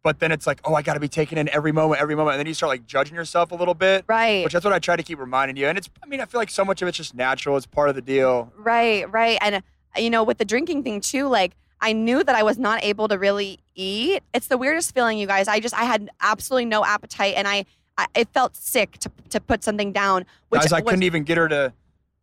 But 0.03 0.19
then 0.19 0.31
it's 0.31 0.47
like, 0.47 0.59
oh, 0.65 0.73
I 0.73 0.81
got 0.81 0.95
to 0.95 0.99
be 0.99 1.07
taking 1.07 1.37
in 1.37 1.47
every 1.49 1.71
moment, 1.71 2.01
every 2.01 2.15
moment, 2.15 2.33
and 2.33 2.39
then 2.39 2.47
you 2.47 2.55
start 2.55 2.71
like 2.71 2.87
judging 2.87 3.15
yourself 3.15 3.51
a 3.51 3.55
little 3.55 3.75
bit, 3.75 4.03
right. 4.07 4.43
which 4.43 4.53
that's 4.53 4.65
what 4.65 4.73
I 4.73 4.79
try 4.79 4.95
to 4.95 5.03
keep 5.03 5.19
reminding 5.19 5.57
you. 5.57 5.67
And 5.67 5.77
it's, 5.77 5.91
I 6.03 6.07
mean, 6.07 6.19
I 6.19 6.25
feel 6.25 6.41
like 6.41 6.49
so 6.49 6.65
much 6.65 6.81
of 6.81 6.87
it's 6.87 6.97
just 6.97 7.13
natural. 7.13 7.55
It's 7.55 7.67
part 7.67 7.89
of 7.89 7.93
the 7.93 8.01
deal. 8.01 8.51
Right, 8.57 9.07
right. 9.11 9.37
And, 9.41 9.61
you 9.95 10.09
know, 10.09 10.23
with 10.23 10.39
the 10.39 10.45
drinking 10.45 10.81
thing 10.81 11.01
too, 11.01 11.27
like, 11.27 11.51
I 11.79 11.93
knew 11.93 12.23
that 12.23 12.35
I 12.35 12.41
was 12.41 12.57
not 12.57 12.83
able 12.83 13.07
to 13.09 13.17
really 13.19 13.59
eat. 13.75 14.23
It's 14.33 14.47
the 14.47 14.57
weirdest 14.57 14.91
feeling, 14.95 15.19
you 15.19 15.27
guys. 15.27 15.47
I 15.47 15.59
just, 15.59 15.75
I 15.75 15.83
had 15.83 16.09
absolutely 16.19 16.65
no 16.65 16.83
appetite 16.83 17.35
and 17.37 17.47
I, 17.47 17.65
I 17.97 18.07
it 18.15 18.29
felt 18.29 18.55
sick 18.55 18.97
to, 18.99 19.11
to 19.29 19.39
put 19.39 19.63
something 19.63 19.91
down. 19.91 20.25
Which 20.49 20.61
Guys, 20.61 20.73
I 20.73 20.79
was, 20.79 20.89
couldn't 20.89 21.03
even 21.03 21.23
get 21.23 21.37
her 21.37 21.47
to 21.49 21.73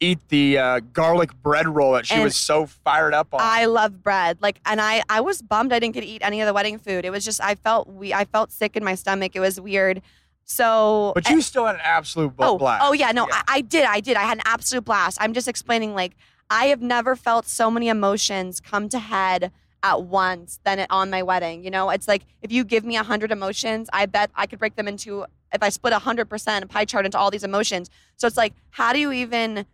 eat 0.00 0.20
the 0.28 0.58
uh, 0.58 0.80
garlic 0.92 1.30
bread 1.42 1.68
roll 1.68 1.92
that 1.92 2.06
she 2.06 2.20
was 2.20 2.36
so 2.36 2.66
fired 2.66 3.14
up 3.14 3.34
on. 3.34 3.40
I 3.42 3.64
love 3.64 4.02
bread. 4.02 4.38
Like, 4.40 4.60
and 4.64 4.80
I, 4.80 5.02
I 5.08 5.20
was 5.20 5.42
bummed 5.42 5.72
I 5.72 5.80
didn't 5.80 5.94
get 5.94 6.02
to 6.02 6.06
eat 6.06 6.22
any 6.22 6.40
of 6.40 6.46
the 6.46 6.52
wedding 6.52 6.78
food. 6.78 7.04
It 7.04 7.10
was 7.10 7.24
just, 7.24 7.40
I 7.42 7.56
felt 7.56 7.88
we, 7.88 8.14
I 8.14 8.24
felt 8.24 8.52
sick 8.52 8.76
in 8.76 8.84
my 8.84 8.94
stomach. 8.94 9.34
It 9.34 9.40
was 9.40 9.60
weird. 9.60 10.02
So, 10.44 11.12
but 11.14 11.28
you 11.28 11.42
still 11.42 11.66
had 11.66 11.74
an 11.74 11.82
absolute 11.84 12.34
bl- 12.34 12.44
oh, 12.44 12.58
blast. 12.58 12.82
oh 12.82 12.92
yeah, 12.92 13.12
no, 13.12 13.28
I, 13.30 13.42
I 13.48 13.60
did, 13.60 13.84
I 13.84 14.00
did. 14.00 14.16
I 14.16 14.22
had 14.22 14.38
an 14.38 14.44
absolute 14.46 14.84
blast. 14.84 15.18
I'm 15.20 15.34
just 15.34 15.46
explaining, 15.46 15.94
like, 15.94 16.16
I 16.48 16.66
have 16.66 16.80
never 16.80 17.16
felt 17.16 17.46
so 17.46 17.70
many 17.70 17.88
emotions 17.88 18.58
come 18.58 18.88
to 18.88 18.98
head 18.98 19.52
at 19.82 20.04
once 20.04 20.58
than 20.64 20.78
it 20.78 20.86
on 20.90 21.10
my 21.10 21.22
wedding. 21.22 21.64
You 21.64 21.70
know, 21.70 21.90
it's 21.90 22.08
like 22.08 22.24
if 22.40 22.50
you 22.50 22.64
give 22.64 22.84
me 22.84 22.96
a 22.96 23.02
hundred 23.02 23.30
emotions, 23.30 23.90
I 23.92 24.06
bet 24.06 24.30
I 24.34 24.46
could 24.46 24.58
break 24.58 24.76
them 24.76 24.88
into 24.88 25.26
if 25.52 25.62
I 25.62 25.68
split 25.68 25.92
a 25.92 25.98
hundred 25.98 26.28
percent 26.28 26.68
pie 26.70 26.84
chart 26.84 27.04
into 27.06 27.18
all 27.18 27.30
these 27.30 27.44
emotions. 27.44 27.90
So 28.16 28.26
it's 28.26 28.36
like, 28.36 28.54
how 28.70 28.92
do 28.92 28.98
you 28.98 29.12
even 29.12 29.66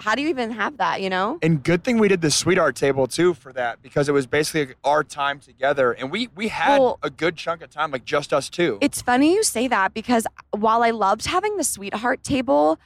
how 0.00 0.14
do 0.14 0.22
you 0.22 0.28
even 0.28 0.50
have 0.52 0.78
that, 0.78 1.02
you 1.02 1.10
know? 1.10 1.38
And 1.42 1.62
good 1.62 1.84
thing 1.84 1.98
we 1.98 2.08
did 2.08 2.22
the 2.22 2.30
sweetheart 2.30 2.74
table 2.74 3.06
too 3.06 3.34
for 3.34 3.52
that 3.52 3.82
because 3.82 4.08
it 4.08 4.12
was 4.12 4.26
basically 4.26 4.74
our 4.82 5.04
time 5.04 5.40
together, 5.40 5.92
and 5.92 6.10
we 6.10 6.28
we 6.34 6.48
had 6.48 6.78
Well- 6.78 6.98
a 7.02 7.10
good 7.10 7.36
chunk 7.36 7.62
of 7.62 7.70
time, 7.70 7.90
like 7.90 8.04
just 8.04 8.32
us 8.32 8.48
two. 8.48 8.78
It's 8.80 9.02
funny 9.02 9.34
you 9.34 9.42
say 9.42 9.68
that 9.68 9.92
because 9.94 10.26
while 10.52 10.82
I 10.82 10.90
loved 10.90 11.26
having 11.26 11.56
the 11.56 11.64
sweetheart 11.64 12.22
table, 12.22 12.78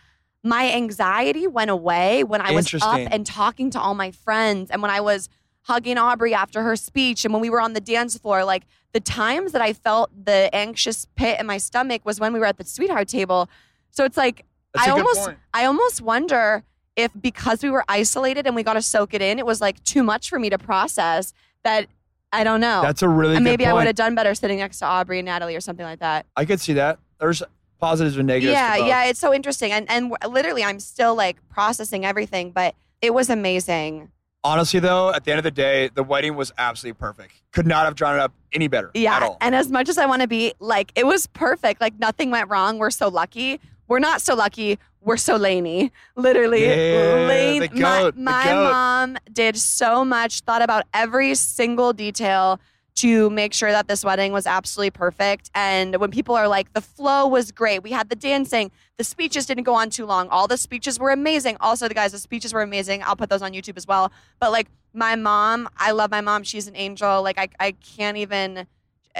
my 0.42 0.70
anxiety 0.72 1.46
went 1.46 1.70
away 1.70 2.24
when 2.24 2.40
I 2.40 2.52
was 2.52 2.74
up 2.74 2.98
and 2.98 3.24
talking 3.24 3.70
to 3.70 3.80
all 3.80 3.94
my 3.94 4.10
friends 4.10 4.70
and 4.70 4.82
when 4.82 4.90
I 4.90 5.00
was 5.00 5.28
hugging 5.64 5.98
Aubrey 5.98 6.34
after 6.34 6.62
her 6.62 6.76
speech 6.76 7.24
and 7.24 7.32
when 7.32 7.40
we 7.40 7.50
were 7.50 7.60
on 7.60 7.72
the 7.72 7.80
dance 7.80 8.16
floor. 8.16 8.44
Like 8.44 8.64
the 8.92 9.00
times 9.00 9.52
that 9.52 9.62
I 9.62 9.72
felt 9.72 10.10
the 10.24 10.48
anxious 10.54 11.06
pit 11.16 11.40
in 11.40 11.46
my 11.46 11.58
stomach 11.58 12.04
was 12.04 12.20
when 12.20 12.32
we 12.32 12.38
were 12.38 12.46
at 12.46 12.58
the 12.58 12.64
sweetheart 12.64 13.08
table. 13.08 13.48
So 13.90 14.04
it's 14.04 14.16
like 14.16 14.44
That's 14.72 14.88
I 14.88 14.90
almost 14.90 15.20
point. 15.20 15.38
I 15.52 15.64
almost 15.64 16.00
wonder 16.00 16.62
if 16.96 17.10
because 17.20 17.62
we 17.62 17.70
were 17.70 17.84
isolated 17.88 18.46
and 18.46 18.54
we 18.54 18.62
got 18.62 18.74
to 18.74 18.82
soak 18.82 19.14
it 19.14 19.22
in, 19.22 19.38
it 19.38 19.46
was 19.46 19.60
like 19.60 19.82
too 19.84 20.02
much 20.02 20.28
for 20.30 20.38
me 20.38 20.50
to 20.50 20.58
process 20.58 21.32
that 21.64 21.88
I 22.32 22.44
don't 22.44 22.60
know. 22.60 22.82
That's 22.82 23.02
a 23.02 23.08
really 23.08 23.36
and 23.36 23.44
maybe 23.44 23.64
I 23.64 23.72
would 23.72 23.86
have 23.86 23.96
done 23.96 24.14
better 24.14 24.34
sitting 24.34 24.58
next 24.58 24.80
to 24.80 24.86
Aubrey 24.86 25.20
and 25.20 25.26
Natalie 25.26 25.56
or 25.56 25.60
something 25.60 25.86
like 25.86 26.00
that. 26.00 26.26
I 26.36 26.44
could 26.44 26.60
see 26.60 26.74
that. 26.74 26.98
There's 27.20 27.42
positives 27.80 28.16
and 28.16 28.26
negatives. 28.26 28.52
Yeah, 28.52 28.76
yeah, 28.76 29.04
it's 29.04 29.20
so 29.20 29.32
interesting, 29.32 29.72
and 29.72 29.88
and 29.90 30.14
literally, 30.28 30.64
I'm 30.64 30.80
still 30.80 31.14
like 31.14 31.36
processing 31.48 32.04
everything, 32.04 32.50
but 32.50 32.74
it 33.00 33.14
was 33.14 33.30
amazing. 33.30 34.10
Honestly, 34.44 34.78
though, 34.78 35.10
at 35.12 35.24
the 35.24 35.30
end 35.32 35.38
of 35.38 35.44
the 35.44 35.50
day, 35.50 35.88
the 35.94 36.02
wedding 36.02 36.36
was 36.36 36.52
absolutely 36.58 36.98
perfect. 36.98 37.32
Could 37.52 37.66
not 37.66 37.86
have 37.86 37.94
drawn 37.94 38.14
it 38.14 38.20
up 38.20 38.32
any 38.52 38.68
better 38.68 38.88
at 38.88 38.96
Yeah, 38.96 39.30
and 39.40 39.54
as 39.54 39.70
much 39.70 39.88
as 39.88 39.96
I 39.96 40.04
want 40.06 40.20
to 40.22 40.28
be 40.28 40.52
like, 40.60 40.92
it 40.94 41.06
was 41.06 41.26
perfect. 41.28 41.80
Like 41.80 41.98
nothing 41.98 42.30
went 42.30 42.50
wrong. 42.50 42.78
We're 42.78 42.90
so 42.90 43.08
lucky. 43.08 43.58
We're 43.88 44.00
not 44.00 44.20
so 44.20 44.34
lucky. 44.34 44.78
We're 45.00 45.16
so 45.16 45.36
laney. 45.36 45.92
Literally, 46.16 46.64
Yeah, 46.66 47.26
lane. 47.26 47.60
the 47.62 47.68
my 47.70 47.80
goat, 47.80 48.14
the 48.16 48.22
goat. 48.22 48.70
mom 48.70 49.16
did 49.32 49.56
so 49.56 50.04
much. 50.04 50.40
Thought 50.40 50.62
about 50.62 50.84
every 50.92 51.34
single 51.34 51.92
detail 51.92 52.60
to 52.96 53.28
make 53.30 53.52
sure 53.52 53.72
that 53.72 53.88
this 53.88 54.04
wedding 54.04 54.32
was 54.32 54.46
absolutely 54.46 54.90
perfect. 54.90 55.50
And 55.54 55.96
when 55.96 56.10
people 56.10 56.36
are 56.36 56.46
like, 56.46 56.72
the 56.72 56.80
flow 56.80 57.26
was 57.26 57.50
great. 57.50 57.82
We 57.82 57.90
had 57.90 58.08
the 58.08 58.16
dancing. 58.16 58.70
The 58.98 59.04
speeches 59.04 59.46
didn't 59.46 59.64
go 59.64 59.74
on 59.74 59.90
too 59.90 60.06
long. 60.06 60.28
All 60.28 60.46
the 60.46 60.56
speeches 60.56 60.98
were 60.98 61.10
amazing. 61.10 61.56
Also, 61.60 61.88
the 61.88 61.94
guys, 61.94 62.12
the 62.12 62.18
speeches 62.18 62.52
were 62.52 62.62
amazing. 62.62 63.02
I'll 63.02 63.16
put 63.16 63.30
those 63.30 63.42
on 63.42 63.52
YouTube 63.52 63.76
as 63.76 63.86
well. 63.86 64.12
But 64.38 64.52
like 64.52 64.68
my 64.92 65.16
mom, 65.16 65.68
I 65.76 65.90
love 65.90 66.10
my 66.10 66.20
mom. 66.20 66.44
She's 66.44 66.68
an 66.68 66.76
angel. 66.76 67.22
Like 67.22 67.38
I, 67.38 67.48
I 67.58 67.72
can't 67.72 68.16
even. 68.16 68.66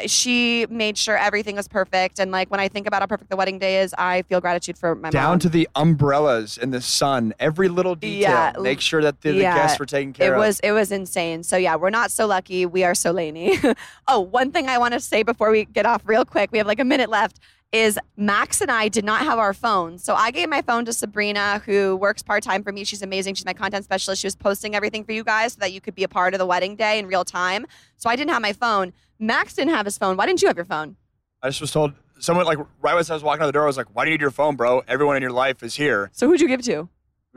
She 0.07 0.67
made 0.69 0.99
sure 0.99 1.17
everything 1.17 1.55
was 1.55 1.69
perfect. 1.69 2.19
And 2.19 2.33
like 2.33 2.51
when 2.51 2.59
I 2.59 2.69
think 2.69 2.87
about 2.87 3.03
how 3.03 3.07
perfect 3.07 3.31
the 3.31 3.37
wedding 3.37 3.59
day 3.59 3.81
is, 3.81 3.95
I 3.97 4.23
feel 4.23 4.41
gratitude 4.41 4.77
for 4.77 4.95
my 4.95 5.03
mom. 5.03 5.11
Down 5.11 5.31
mom. 5.31 5.39
to 5.41 5.49
the 5.49 5.69
umbrellas 5.77 6.59
in 6.59 6.71
the 6.71 6.81
sun, 6.81 7.33
every 7.39 7.69
little 7.69 7.95
detail. 7.95 8.21
Yeah, 8.21 8.53
Make 8.61 8.81
sure 8.81 9.03
that 9.03 9.21
the, 9.21 9.33
the 9.33 9.41
guests 9.41 9.79
were 9.79 9.87
taken 9.87 10.13
care 10.13 10.27
it 10.27 10.31
of. 10.31 10.37
It 10.37 10.47
was 10.47 10.61
it 10.61 10.73
was 10.73 10.91
insane. 10.91 11.45
So 11.45 11.57
yeah, 11.57 11.77
we're 11.77 11.91
not 11.91 12.11
so 12.11 12.27
lucky. 12.27 12.67
We 12.67 12.83
are 12.83 12.95
so 12.95 13.13
laney. 13.13 13.59
oh, 14.09 14.21
one 14.21 14.51
thing 14.51 14.69
I 14.69 14.79
want 14.79 14.95
to 14.95 15.01
say 15.01 15.23
before 15.23 15.51
we 15.51 15.65
get 15.65 15.87
off 15.87 16.03
real 16.05 16.25
quick. 16.25 16.51
We 16.51 16.59
have 16.59 16.67
like 16.67 16.81
a 16.81 16.85
minute 16.85 17.09
left. 17.09 17.39
Is 17.75 17.99
Max 18.17 18.61
and 18.61 18.71
I 18.71 18.87
did 18.87 19.05
not 19.05 19.23
have 19.23 19.37
our 19.37 19.53
phones. 19.53 20.05
So 20.05 20.15
I 20.15 20.31
gave 20.31 20.49
my 20.49 20.63
phone 20.63 20.85
to 20.85 20.93
Sabrina, 20.93 21.61
who 21.67 21.97
works 21.97 22.23
part 22.23 22.45
time 22.45 22.63
for 22.63 22.71
me. 22.71 22.85
She's 22.85 23.03
amazing. 23.03 23.35
She's 23.35 23.45
my 23.45 23.53
content 23.53 23.85
specialist. 23.85 24.23
She 24.23 24.29
was 24.29 24.37
posting 24.37 24.77
everything 24.77 25.03
for 25.03 25.11
you 25.11 25.25
guys 25.25 25.55
so 25.55 25.59
that 25.59 25.73
you 25.73 25.81
could 25.81 25.97
be 25.97 26.05
a 26.05 26.09
part 26.09 26.35
of 26.35 26.39
the 26.39 26.47
wedding 26.47 26.77
day 26.77 27.01
in 27.01 27.09
real 27.09 27.25
time. 27.25 27.67
So 27.97 28.09
I 28.09 28.15
didn't 28.15 28.31
have 28.31 28.43
my 28.43 28.53
phone. 28.53 28.93
Max 29.19 29.55
didn't 29.55 29.75
have 29.75 29.87
his 29.87 29.99
phone. 29.99 30.17
Why 30.17 30.25
didn't 30.25 30.41
you 30.41 30.47
have 30.47 30.57
your 30.57 30.65
phone? 30.65 30.95
I 31.43 31.49
just 31.49 31.61
was 31.61 31.73
told 31.73 31.95
someone 32.21 32.47
like 32.47 32.59
right 32.81 32.97
as 32.97 33.11
I 33.11 33.15
was 33.15 33.25
walking 33.25 33.43
out 33.43 33.47
the 33.47 33.53
door, 33.53 33.65
I 33.65 33.67
was 33.67 33.77
like, 33.77 33.89
"Why 33.93 34.05
do 34.05 34.11
you 34.13 34.15
need 34.17 34.21
your 34.21 34.31
phone, 34.31 34.55
bro? 34.55 34.85
Everyone 34.87 35.17
in 35.17 35.23
your 35.23 35.33
life 35.33 35.61
is 35.65 35.75
here." 35.75 36.11
So 36.13 36.29
who'd 36.29 36.41
you 36.41 36.47
give 36.47 36.61
it 36.61 36.67
to? 36.67 36.79
It 36.83 36.89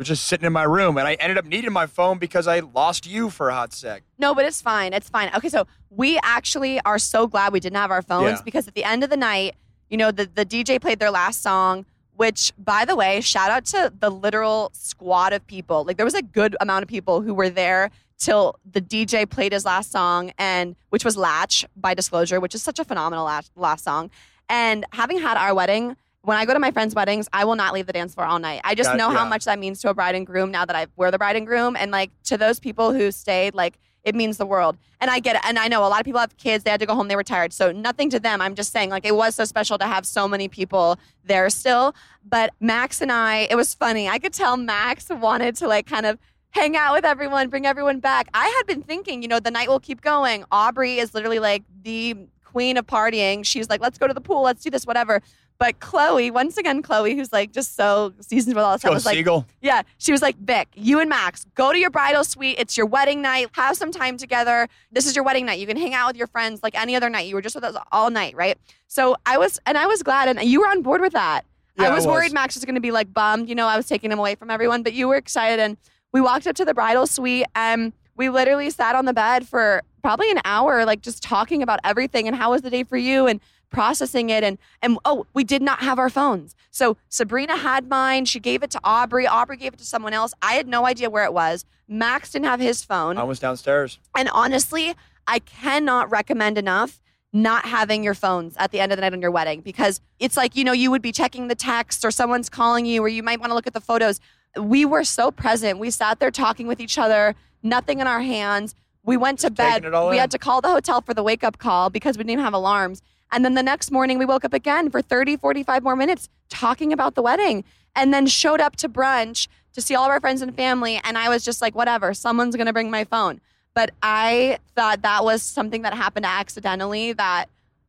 was 0.02 0.08
just 0.08 0.26
sitting 0.28 0.45
in 0.45 0.54
my 0.54 0.63
room, 0.65 1.00
and 1.00 1.08
I 1.08 1.15
ended 1.15 1.39
up 1.39 1.45
needing 1.45 1.73
my 1.73 1.88
phone 1.88 2.19
because 2.19 2.47
I 2.47 2.60
lost 2.60 3.08
you 3.08 3.32
for 3.32 3.50
a 3.50 3.56
hot 3.56 3.73
sec. 3.73 4.04
No, 4.19 4.36
but 4.36 4.45
it's 4.45 4.62
fine. 4.62 4.93
It's 4.93 5.10
fine. 5.10 5.32
Okay, 5.36 5.50
so 5.50 5.65
we 5.89 6.19
actually 6.21 6.80
are 6.82 7.00
so 7.00 7.26
glad 7.26 7.52
we 7.54 7.60
didn't 7.60 7.78
have 7.78 7.89
our 7.89 8.04
phones 8.04 8.38
Yeah. 8.38 8.43
because 8.45 8.67
at 8.67 8.76
the 8.76 8.84
end 8.84 9.04
of 9.04 9.10
the 9.10 9.17
night, 9.17 9.56
you 9.89 9.97
know, 9.97 10.12
the, 10.12 10.26
the 10.26 10.45
DJ 10.45 10.80
played 10.80 11.00
their 11.00 11.12
last 11.12 11.41
song, 11.41 11.86
which, 12.15 12.52
by 12.58 12.86
the 12.86 12.95
way, 12.95 13.21
shout 13.21 13.52
out 13.52 13.65
to 13.65 13.91
the 14.00 14.10
literal 14.10 14.71
squad 14.73 15.34
of 15.34 15.45
people. 15.47 15.84
Like, 15.84 15.97
there 15.97 16.06
was 16.06 16.15
a 16.15 16.21
good 16.21 16.56
amount 16.60 16.84
of 16.84 16.89
people 16.89 17.21
who 17.21 17.34
were 17.34 17.50
there 17.50 17.91
till 18.17 18.60
the 18.69 18.82
DJ 18.82 19.30
played 19.30 19.52
his 19.52 19.65
last 19.65 19.91
song, 19.91 20.32
and 20.38 20.76
which 20.89 21.06
was 21.06 21.15
Latch 21.15 21.65
by 21.76 21.93
Disclosure, 21.93 22.39
which 22.39 22.56
is 22.56 22.63
such 22.63 22.80
a 22.80 22.84
phenomenal 22.84 23.26
last, 23.26 23.52
last 23.56 23.84
song. 23.84 24.10
And 24.50 24.86
having 24.93 25.19
had 25.19 25.38
our 25.38 25.54
wedding, 25.54 25.95
when 26.23 26.36
I 26.38 26.45
go 26.45 26.54
to 26.54 26.60
my 26.60 26.71
friends' 26.71 26.95
weddings, 26.95 27.30
I 27.32 27.45
will 27.45 27.56
not 27.56 27.73
leave 27.73 27.86
the 27.86 27.93
dance 27.93 28.15
floor 28.15 28.26
all 28.26 28.39
night. 28.39 28.62
I 28.63 28.76
just 28.76 28.89
Got- 28.89 28.97
know 28.97 29.10
how 29.12 29.26
much 29.26 29.45
that 29.45 29.60
means 29.60 29.80
to 29.82 29.89
a 29.89 29.93
bride 29.93 30.15
and 30.15 30.26
groom 30.26 30.52
now 30.52 30.65
that 30.65 30.76
I 30.76 30.88
we're 30.95 31.12
the 31.12 31.17
bride 31.17 31.36
and 31.36 31.45
groom. 31.45 31.76
And 31.76 31.91
like 31.91 32.12
to 32.26 32.38
those 32.38 32.60
people 32.60 32.91
who 32.93 33.12
stayed, 33.12 33.54
like 33.54 33.78
it 34.08 34.15
means 34.15 34.38
the 34.38 34.46
world. 34.46 34.78
And 35.02 35.12
I 35.12 35.20
get 35.20 35.36
it. 35.36 35.41
And 35.43 35.60
I 35.60 35.67
know 35.67 35.82
a 35.82 35.89
lot 35.89 36.00
of 36.00 36.06
people 36.06 36.22
have 36.22 36.38
kids, 36.38 36.63
they 36.63 36.72
had 36.72 36.80
to 36.80 36.86
go 36.86 36.96
home, 36.96 37.10
they 37.10 37.17
were 37.17 37.24
tired. 37.24 37.52
So 37.52 37.74
nothing 37.74 38.10
to 38.12 38.20
them. 38.20 38.39
I'm 38.39 38.56
just 38.56 38.72
saying, 38.72 38.89
like, 38.89 39.06
it 39.06 39.13
was 39.13 39.36
so 39.36 39.43
special 39.43 39.78
to 39.80 39.86
have 39.86 40.06
so 40.06 40.30
many 40.30 40.48
people 40.48 40.98
there 41.26 41.50
still. 41.50 41.93
But 42.24 42.54
Max 42.62 43.02
and 43.02 43.12
I, 43.12 43.48
it 43.52 43.56
was 43.56 43.74
funny. 43.74 44.08
I 44.08 44.17
could 44.17 44.32
tell 44.32 44.56
Max 44.56 45.10
wanted 45.10 45.58
to 45.58 45.67
like 45.67 45.88
kind 45.88 46.06
of 46.06 46.17
hang 46.52 46.78
out 46.78 46.93
with 46.93 47.04
everyone, 47.04 47.50
bring 47.50 47.65
everyone 47.65 48.00
back. 48.00 48.30
I 48.34 48.48
had 48.48 48.65
been 48.65 48.82
thinking, 48.82 49.22
you 49.22 49.28
know, 49.28 49.41
the 49.41 49.52
night 49.52 49.67
will 49.67 49.82
keep 49.82 50.00
going. 50.00 50.46
Aubrey 50.52 51.00
is 51.00 51.13
literally 51.13 51.39
like 51.39 51.63
the 51.84 52.15
queen 52.46 52.78
of 52.78 52.88
partying. 52.88 53.46
She's 53.46 53.70
like, 53.70 53.82
let's 53.82 53.98
go 53.98 54.08
to 54.08 54.13
the 54.13 54.22
pool, 54.22 54.43
let's 54.43 54.63
do 54.63 54.70
this, 54.70 54.86
whatever. 54.86 55.22
But 55.60 55.80
Chloe, 55.80 56.30
once 56.30 56.58
again, 56.58 56.84
Chloe, 56.84 57.15
who's 57.15 57.34
like 57.34 57.52
just 57.52 57.76
so 57.76 58.13
seasoned 58.20 58.56
with 58.56 58.63
all 58.63 58.74
this 58.74 58.82
stuff, 58.82 58.93
was 58.93 59.06
like, 59.06 59.15
Siegel. 59.15 59.46
yeah, 59.62 59.82
she 59.98 60.12
was 60.12 60.22
like, 60.22 60.38
Vic, 60.38 60.67
you 60.76 61.00
and 61.00 61.10
Max, 61.10 61.46
go 61.56 61.72
to 61.72 61.80
your 61.80 61.89
bridal 61.89 62.24
suite. 62.24 62.58
It's 62.60 62.78
your 62.78 62.86
wedding 62.86 63.22
night. 63.24 63.48
Have 63.54 63.76
some 63.76 63.91
time 63.91 64.17
together. 64.17 64.67
This 64.91 65.08
is 65.08 65.15
your 65.15 65.26
wedding 65.26 65.48
night. 65.48 65.60
You 65.60 65.65
can 65.65 65.78
hang 65.78 65.96
out 65.96 66.08
with 66.08 66.15
your 66.17 66.28
friends 66.28 66.62
like 66.62 66.80
any 66.80 66.96
other 66.96 67.10
night. 67.10 67.28
You 67.28 67.34
were 67.36 67.41
just 67.41 67.56
with 67.56 67.63
us 67.63 67.76
all 67.91 68.12
night, 68.12 68.36
right? 68.36 68.58
So 68.88 69.15
I 69.26 69.38
was, 69.39 69.60
and 69.65 69.78
I 69.78 69.88
was 69.88 70.04
glad, 70.04 70.30
and 70.30 70.48
you 70.48 70.62
were 70.62 70.67
on 70.67 70.84
board 70.84 71.02
with 71.02 71.13
that. 71.13 71.43
Yeah, 71.76 71.86
I 71.86 71.88
I 71.88 71.96
was, 71.96 72.06
was. 72.06 72.13
worried 72.13 72.34
Max 72.34 72.56
was 72.56 72.63
going 72.65 72.76
to 72.76 72.82
be 72.82 72.91
like 72.91 73.12
bummed. 73.12 73.50
You 73.50 73.56
know, 73.56 73.67
I 73.67 73.78
was 73.78 73.88
taking 73.88 74.12
him 74.12 74.20
away 74.20 74.36
from 74.36 74.52
everyone, 74.52 74.84
but 74.84 74.93
you 74.93 75.08
were 75.08 75.15
excited. 75.15 75.60
And 75.60 75.78
we 76.12 76.22
walked 76.22 76.46
up 76.46 76.56
to 76.58 76.65
the 76.65 76.74
bridal 76.76 77.08
suite, 77.08 77.46
and 77.56 77.93
we 78.15 78.30
literally 78.30 78.70
sat 78.70 78.96
on 78.96 79.06
the 79.06 79.13
bed 79.13 79.48
for 79.48 79.82
probably 80.02 80.32
an 80.32 80.39
hour, 80.46 80.86
like 80.86 81.02
just 81.02 81.22
talking 81.22 81.62
about 81.62 81.80
everything 81.84 82.28
and 82.28 82.36
how 82.36 82.52
was 82.52 82.62
the 82.62 82.70
day 82.70 82.84
for 82.84 82.98
you 82.98 83.28
and 83.28 83.41
processing 83.69 84.30
it 84.30 84.43
and 84.43 84.58
and 84.82 84.97
oh 85.06 85.25
we 85.34 85.43
did 85.43 85.62
not 85.62 85.80
have 85.80 85.99
our 85.99 86.10
phones. 86.10 86.56
So 86.71 86.97
sabrina 87.10 87.58
had 87.58 87.88
mine. 87.89 88.25
She 88.25 88.39
gave 88.39 88.63
it 88.63 88.71
to 88.71 88.80
aubrey. 88.84 89.27
Aubrey 89.27 89.58
gave 89.58 89.73
it 89.73 89.80
to 89.80 89.86
someone 89.86 90.13
else. 90.13 90.34
I 90.41 90.53
had 90.53 90.67
no 90.67 90.86
idea 90.86 91.10
where 91.10 91.25
it 91.25 91.34
was. 91.34 91.65
Max 91.88 92.32
didn't 92.32 92.45
have 92.45 92.60
his 92.60 92.84
phone. 92.84 93.17
I 93.17 93.23
was 93.23 93.39
downstairs. 93.39 93.99
and 94.15 94.30
honestly 94.34 94.95
i 95.27 95.39
cannot 95.39 96.10
recommend 96.10 96.58
enough 96.58 97.01
not 97.34 97.65
having 97.65 98.01
your 98.03 98.13
phones 98.13 98.56
at 98.58 98.71
the 98.71 98.80
end 98.80 98.91
of 98.93 98.97
the 98.97 99.01
night 99.01 99.12
on 99.13 99.21
your 99.21 99.30
wedding 99.32 99.60
because 99.62 99.99
it's 100.19 100.38
like 100.38 100.56
you 100.56 100.63
know 100.63 100.71
you 100.71 100.89
would 100.89 101.01
be 101.01 101.12
checking 101.12 101.49
the 101.49 101.56
text 101.56 102.06
or 102.06 102.12
someone's 102.12 102.47
calling 102.49 102.86
you 102.86 103.01
or 103.03 103.10
you 103.10 103.21
might 103.21 103.39
want 103.39 103.49
to 103.49 103.53
look 103.53 103.67
at 103.67 103.73
the 103.73 103.82
photos. 103.82 104.19
We 104.58 104.86
were 104.86 105.03
so 105.03 105.30
present. 105.30 105.77
We 105.77 105.91
sat 105.91 106.19
there 106.19 106.32
talking 106.32 106.65
with 106.67 106.80
each 106.80 106.97
other 106.97 107.36
nothing 107.62 107.99
in 107.99 108.08
our 108.08 108.21
hands. 108.21 108.73
We 109.03 109.17
went 109.17 109.39
to 109.39 109.51
bed 109.51 109.73
taking 109.73 109.88
it 109.89 109.93
all 109.93 110.10
we 110.10 110.15
in. 110.15 110.21
had 110.21 110.32
to 110.32 110.38
call 110.39 110.62
the 110.62 110.69
hotel 110.69 111.01
for 111.01 111.13
the 111.13 111.23
wake 111.23 111.43
up 111.43 111.58
call 111.58 111.89
because 111.89 112.17
we 112.17 112.23
didn't 112.23 112.32
even 112.32 112.45
have 112.45 112.53
alarms 112.53 113.01
and 113.31 113.43
then 113.43 113.53
the 113.53 113.63
next 113.63 113.91
morning 113.91 114.17
we 114.17 114.25
woke 114.25 114.45
up 114.45 114.53
again 114.53 114.89
for 114.89 115.01
30 115.01 115.37
45 115.37 115.83
more 115.83 115.95
minutes 115.95 116.29
talking 116.49 116.93
about 116.93 117.15
the 117.15 117.21
wedding 117.21 117.63
and 117.95 118.13
then 118.13 118.27
showed 118.27 118.61
up 118.61 118.75
to 118.77 118.89
brunch 118.89 119.47
to 119.73 119.81
see 119.81 119.95
all 119.95 120.05
of 120.05 120.09
our 120.09 120.19
friends 120.19 120.41
and 120.41 120.55
family. 120.55 120.99
And 121.03 121.17
i 121.17 121.29
was 121.29 121.43
just 121.43 121.61
like 121.61 121.75
whatever 121.75 122.13
someone's 122.13 122.55
going 122.55 122.67
to 122.67 122.73
bring 122.73 122.89
my 122.89 123.03
phone. 123.03 123.41
But 123.73 123.91
i 124.01 124.59
thought 124.75 125.01
that 125.03 125.23
was 125.23 125.43
something 125.43 125.83
that 125.83 125.93
happened 125.93 126.25
accidentally 126.25 127.13
that 127.13 127.45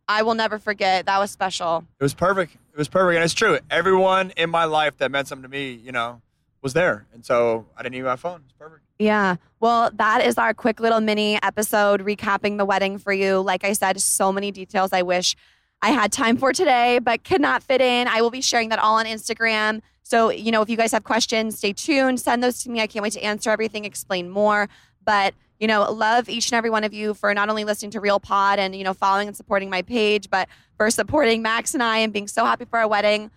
i 0.08 0.22
will 0.22 0.34
never 0.34 0.58
forget. 0.58 1.06
That 1.06 1.18
was 1.18 1.30
special. 1.30 1.84
It 2.00 2.02
was 2.02 2.14
perfect. 2.14 2.54
It 2.54 2.78
was 2.78 2.88
perfect, 2.88 3.16
and 3.16 3.24
it's 3.24 3.34
true. 3.34 3.58
Everyone 3.70 4.32
in 4.36 4.50
my 4.50 4.64
life 4.64 4.98
that 4.98 5.10
meant 5.10 5.26
something 5.26 5.42
to 5.42 5.48
me, 5.48 5.72
you 5.72 5.90
know, 5.90 6.20
was 6.62 6.72
there, 6.72 7.06
and 7.12 7.24
so 7.24 7.66
I 7.76 7.82
didn't 7.82 7.94
need 7.94 8.02
my 8.02 8.16
phone. 8.16 8.42
It's 8.44 8.52
perfect. 8.52 8.82
Yeah. 8.98 9.36
Well, 9.60 9.90
that 9.94 10.24
is 10.24 10.38
our 10.38 10.52
quick 10.52 10.80
little 10.80 11.00
mini 11.00 11.40
episode 11.42 12.04
recapping 12.04 12.58
the 12.58 12.64
wedding 12.64 12.98
for 12.98 13.12
you. 13.12 13.40
Like 13.40 13.64
I 13.64 13.72
said, 13.72 14.00
so 14.00 14.32
many 14.32 14.50
details 14.50 14.92
I 14.92 15.02
wish 15.02 15.36
I 15.80 15.90
had 15.90 16.10
time 16.10 16.36
for 16.36 16.52
today, 16.52 16.98
but 16.98 17.22
could 17.22 17.40
not 17.40 17.62
fit 17.62 17.80
in. 17.80 18.08
I 18.08 18.20
will 18.20 18.30
be 18.30 18.40
sharing 18.40 18.70
that 18.70 18.80
all 18.80 18.98
on 18.98 19.06
Instagram. 19.06 19.80
So, 20.02 20.30
you 20.30 20.50
know, 20.50 20.62
if 20.62 20.68
you 20.68 20.76
guys 20.76 20.90
have 20.92 21.04
questions, 21.04 21.58
stay 21.58 21.72
tuned, 21.72 22.18
send 22.18 22.42
those 22.42 22.62
to 22.64 22.70
me. 22.70 22.80
I 22.80 22.86
can't 22.88 23.02
wait 23.02 23.12
to 23.12 23.22
answer 23.22 23.50
everything, 23.50 23.84
explain 23.84 24.28
more. 24.28 24.68
But, 25.04 25.34
you 25.60 25.68
know, 25.68 25.90
love 25.92 26.28
each 26.28 26.50
and 26.50 26.56
every 26.56 26.70
one 26.70 26.82
of 26.82 26.92
you 26.92 27.14
for 27.14 27.32
not 27.34 27.48
only 27.48 27.64
listening 27.64 27.92
to 27.92 28.00
Real 28.00 28.18
Pod 28.18 28.58
and, 28.58 28.74
you 28.74 28.82
know, 28.82 28.94
following 28.94 29.28
and 29.28 29.36
supporting 29.36 29.70
my 29.70 29.82
page, 29.82 30.30
but 30.30 30.48
for 30.76 30.90
supporting 30.90 31.42
Max 31.42 31.74
and 31.74 31.82
I 31.82 31.98
and 31.98 32.12
being 32.12 32.26
so 32.26 32.44
happy 32.44 32.64
for 32.64 32.78
our 32.78 32.88
wedding 32.88 33.30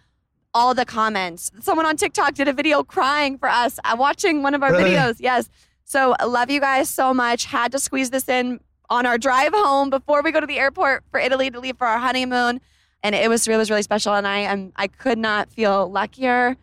all 0.53 0.73
the 0.73 0.85
comments. 0.85 1.51
Someone 1.61 1.85
on 1.85 1.95
TikTok 1.97 2.33
did 2.33 2.47
a 2.47 2.53
video 2.53 2.83
crying 2.83 3.37
for 3.37 3.49
us 3.49 3.79
uh, 3.83 3.95
watching 3.97 4.43
one 4.43 4.53
of 4.53 4.63
our 4.63 4.71
Really? 4.71 4.91
videos. 4.91 5.15
Yes. 5.19 5.49
So 5.85 6.15
love 6.25 6.49
you 6.49 6.59
guys 6.59 6.89
so 6.89 7.13
much. 7.13 7.45
Had 7.45 7.71
to 7.73 7.79
squeeze 7.79 8.09
this 8.09 8.27
in 8.29 8.59
on 8.89 9.05
our 9.05 9.17
drive 9.17 9.53
home 9.53 9.89
before 9.89 10.21
we 10.21 10.31
go 10.31 10.39
to 10.39 10.47
the 10.47 10.59
airport 10.59 11.03
for 11.11 11.19
Italy 11.19 11.49
to 11.49 11.59
leave 11.59 11.77
for 11.77 11.87
our 11.87 11.97
honeymoon. 11.99 12.59
And 13.03 13.15
it 13.15 13.29
was 13.29 13.47
it 13.47 13.57
was 13.57 13.69
really 13.69 13.81
special. 13.83 14.13
And 14.13 14.27
I 14.27 14.39
am 14.39 14.73
I 14.75 14.87
could 14.87 15.17
not 15.17 15.49
feel 15.51 15.89
luckier 15.89 16.55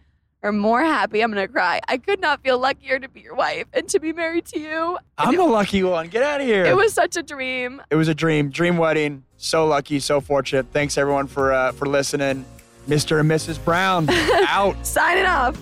or 0.42 0.52
more 0.52 0.82
happy. 0.82 1.20
I'm 1.20 1.30
gonna 1.30 1.48
cry. 1.48 1.80
I 1.88 1.96
could 1.98 2.20
not 2.20 2.42
feel 2.42 2.58
luckier 2.58 2.98
to 3.00 3.08
be 3.08 3.20
your 3.20 3.34
wife 3.34 3.66
and 3.72 3.88
to 3.88 3.98
be 3.98 4.12
married 4.12 4.44
to 4.46 4.60
you. 4.60 4.98
I'm 5.16 5.34
the 5.36 5.44
lucky 5.44 5.82
one. 5.82 6.08
Get 6.08 6.22
out 6.22 6.40
of 6.40 6.46
here. 6.46 6.64
It 6.64 6.76
was 6.76 6.92
such 6.92 7.16
a 7.16 7.22
dream. 7.22 7.82
It 7.90 7.96
was 7.96 8.08
a 8.08 8.14
dream. 8.14 8.50
Dream 8.50 8.76
wedding. 8.76 9.24
So 9.36 9.66
lucky, 9.66 9.98
so 9.98 10.20
fortunate. 10.20 10.66
Thanks 10.72 10.96
everyone 10.96 11.26
for 11.26 11.52
uh, 11.52 11.72
for 11.72 11.86
listening. 11.86 12.44
Mr. 12.88 13.20
and 13.20 13.30
Mrs. 13.30 13.62
Brown 13.64 14.08
out. 14.10 14.74
Signing 14.84 15.26
off. 15.26 15.56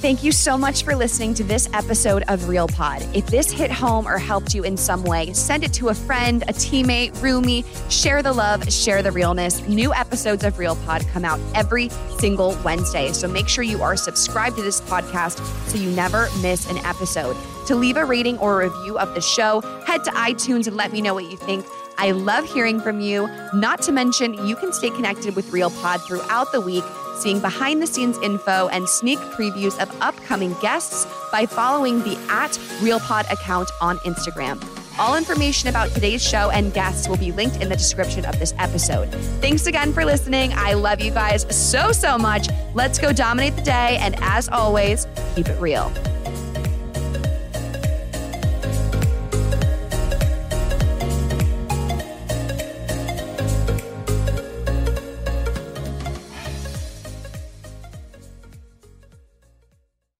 Thank 0.00 0.22
you 0.22 0.30
so 0.30 0.58
much 0.58 0.84
for 0.84 0.94
listening 0.94 1.32
to 1.34 1.42
this 1.42 1.68
episode 1.72 2.22
of 2.28 2.48
Real 2.48 2.68
Pod. 2.68 3.02
If 3.14 3.26
this 3.28 3.50
hit 3.50 3.70
home 3.72 4.06
or 4.06 4.18
helped 4.18 4.54
you 4.54 4.62
in 4.62 4.76
some 4.76 5.02
way, 5.02 5.32
send 5.32 5.64
it 5.64 5.72
to 5.72 5.88
a 5.88 5.94
friend, 5.94 6.42
a 6.42 6.52
teammate, 6.52 7.12
roomie. 7.16 7.64
Share 7.90 8.22
the 8.22 8.32
love, 8.32 8.70
share 8.70 9.02
the 9.02 9.10
realness. 9.10 9.66
New 9.66 9.94
episodes 9.94 10.44
of 10.44 10.58
Real 10.58 10.76
Pod 10.76 11.04
come 11.12 11.24
out 11.24 11.40
every 11.54 11.88
single 12.18 12.56
Wednesday. 12.62 13.10
So 13.12 13.26
make 13.26 13.48
sure 13.48 13.64
you 13.64 13.82
are 13.82 13.96
subscribed 13.96 14.56
to 14.56 14.62
this 14.62 14.82
podcast 14.82 15.40
so 15.68 15.78
you 15.78 15.90
never 15.90 16.28
miss 16.42 16.70
an 16.70 16.76
episode. 16.84 17.36
To 17.66 17.74
leave 17.74 17.96
a 17.96 18.04
rating 18.04 18.38
or 18.38 18.62
a 18.62 18.68
review 18.68 18.98
of 18.98 19.14
the 19.14 19.20
show, 19.22 19.60
head 19.86 20.04
to 20.04 20.10
iTunes 20.10 20.66
and 20.66 20.76
let 20.76 20.92
me 20.92 21.00
know 21.00 21.14
what 21.14 21.28
you 21.30 21.38
think. 21.38 21.64
I 21.98 22.12
love 22.12 22.44
hearing 22.44 22.80
from 22.80 23.00
you. 23.00 23.28
Not 23.54 23.82
to 23.82 23.92
mention, 23.92 24.34
you 24.46 24.56
can 24.56 24.72
stay 24.72 24.90
connected 24.90 25.34
with 25.34 25.52
Real 25.52 25.70
Pod 25.70 26.00
throughout 26.02 26.52
the 26.52 26.60
week 26.60 26.84
seeing 27.16 27.40
behind 27.40 27.82
the 27.82 27.86
scenes 27.86 28.18
info 28.18 28.68
and 28.68 28.88
sneak 28.88 29.18
previews 29.18 29.78
of 29.80 29.90
upcoming 30.00 30.54
guests 30.60 31.06
by 31.32 31.46
following 31.46 32.00
the 32.00 32.16
at 32.28 32.52
RealPod 32.80 33.30
account 33.32 33.70
on 33.80 33.98
Instagram. 33.98 34.62
All 34.98 35.16
information 35.16 35.68
about 35.68 35.90
today's 35.90 36.26
show 36.26 36.50
and 36.50 36.72
guests 36.72 37.06
will 37.06 37.18
be 37.18 37.30
linked 37.32 37.56
in 37.56 37.68
the 37.68 37.76
description 37.76 38.24
of 38.24 38.38
this 38.38 38.54
episode. 38.58 39.10
Thanks 39.40 39.66
again 39.66 39.92
for 39.92 40.04
listening. 40.04 40.52
I 40.54 40.72
love 40.72 41.00
you 41.00 41.10
guys 41.10 41.46
so, 41.54 41.92
so 41.92 42.16
much. 42.16 42.48
Let's 42.74 42.98
go 42.98 43.12
dominate 43.12 43.56
the 43.56 43.62
day. 43.62 43.98
And 44.00 44.16
as 44.20 44.48
always, 44.48 45.06
keep 45.34 45.48
it 45.48 45.60
real. 45.60 45.92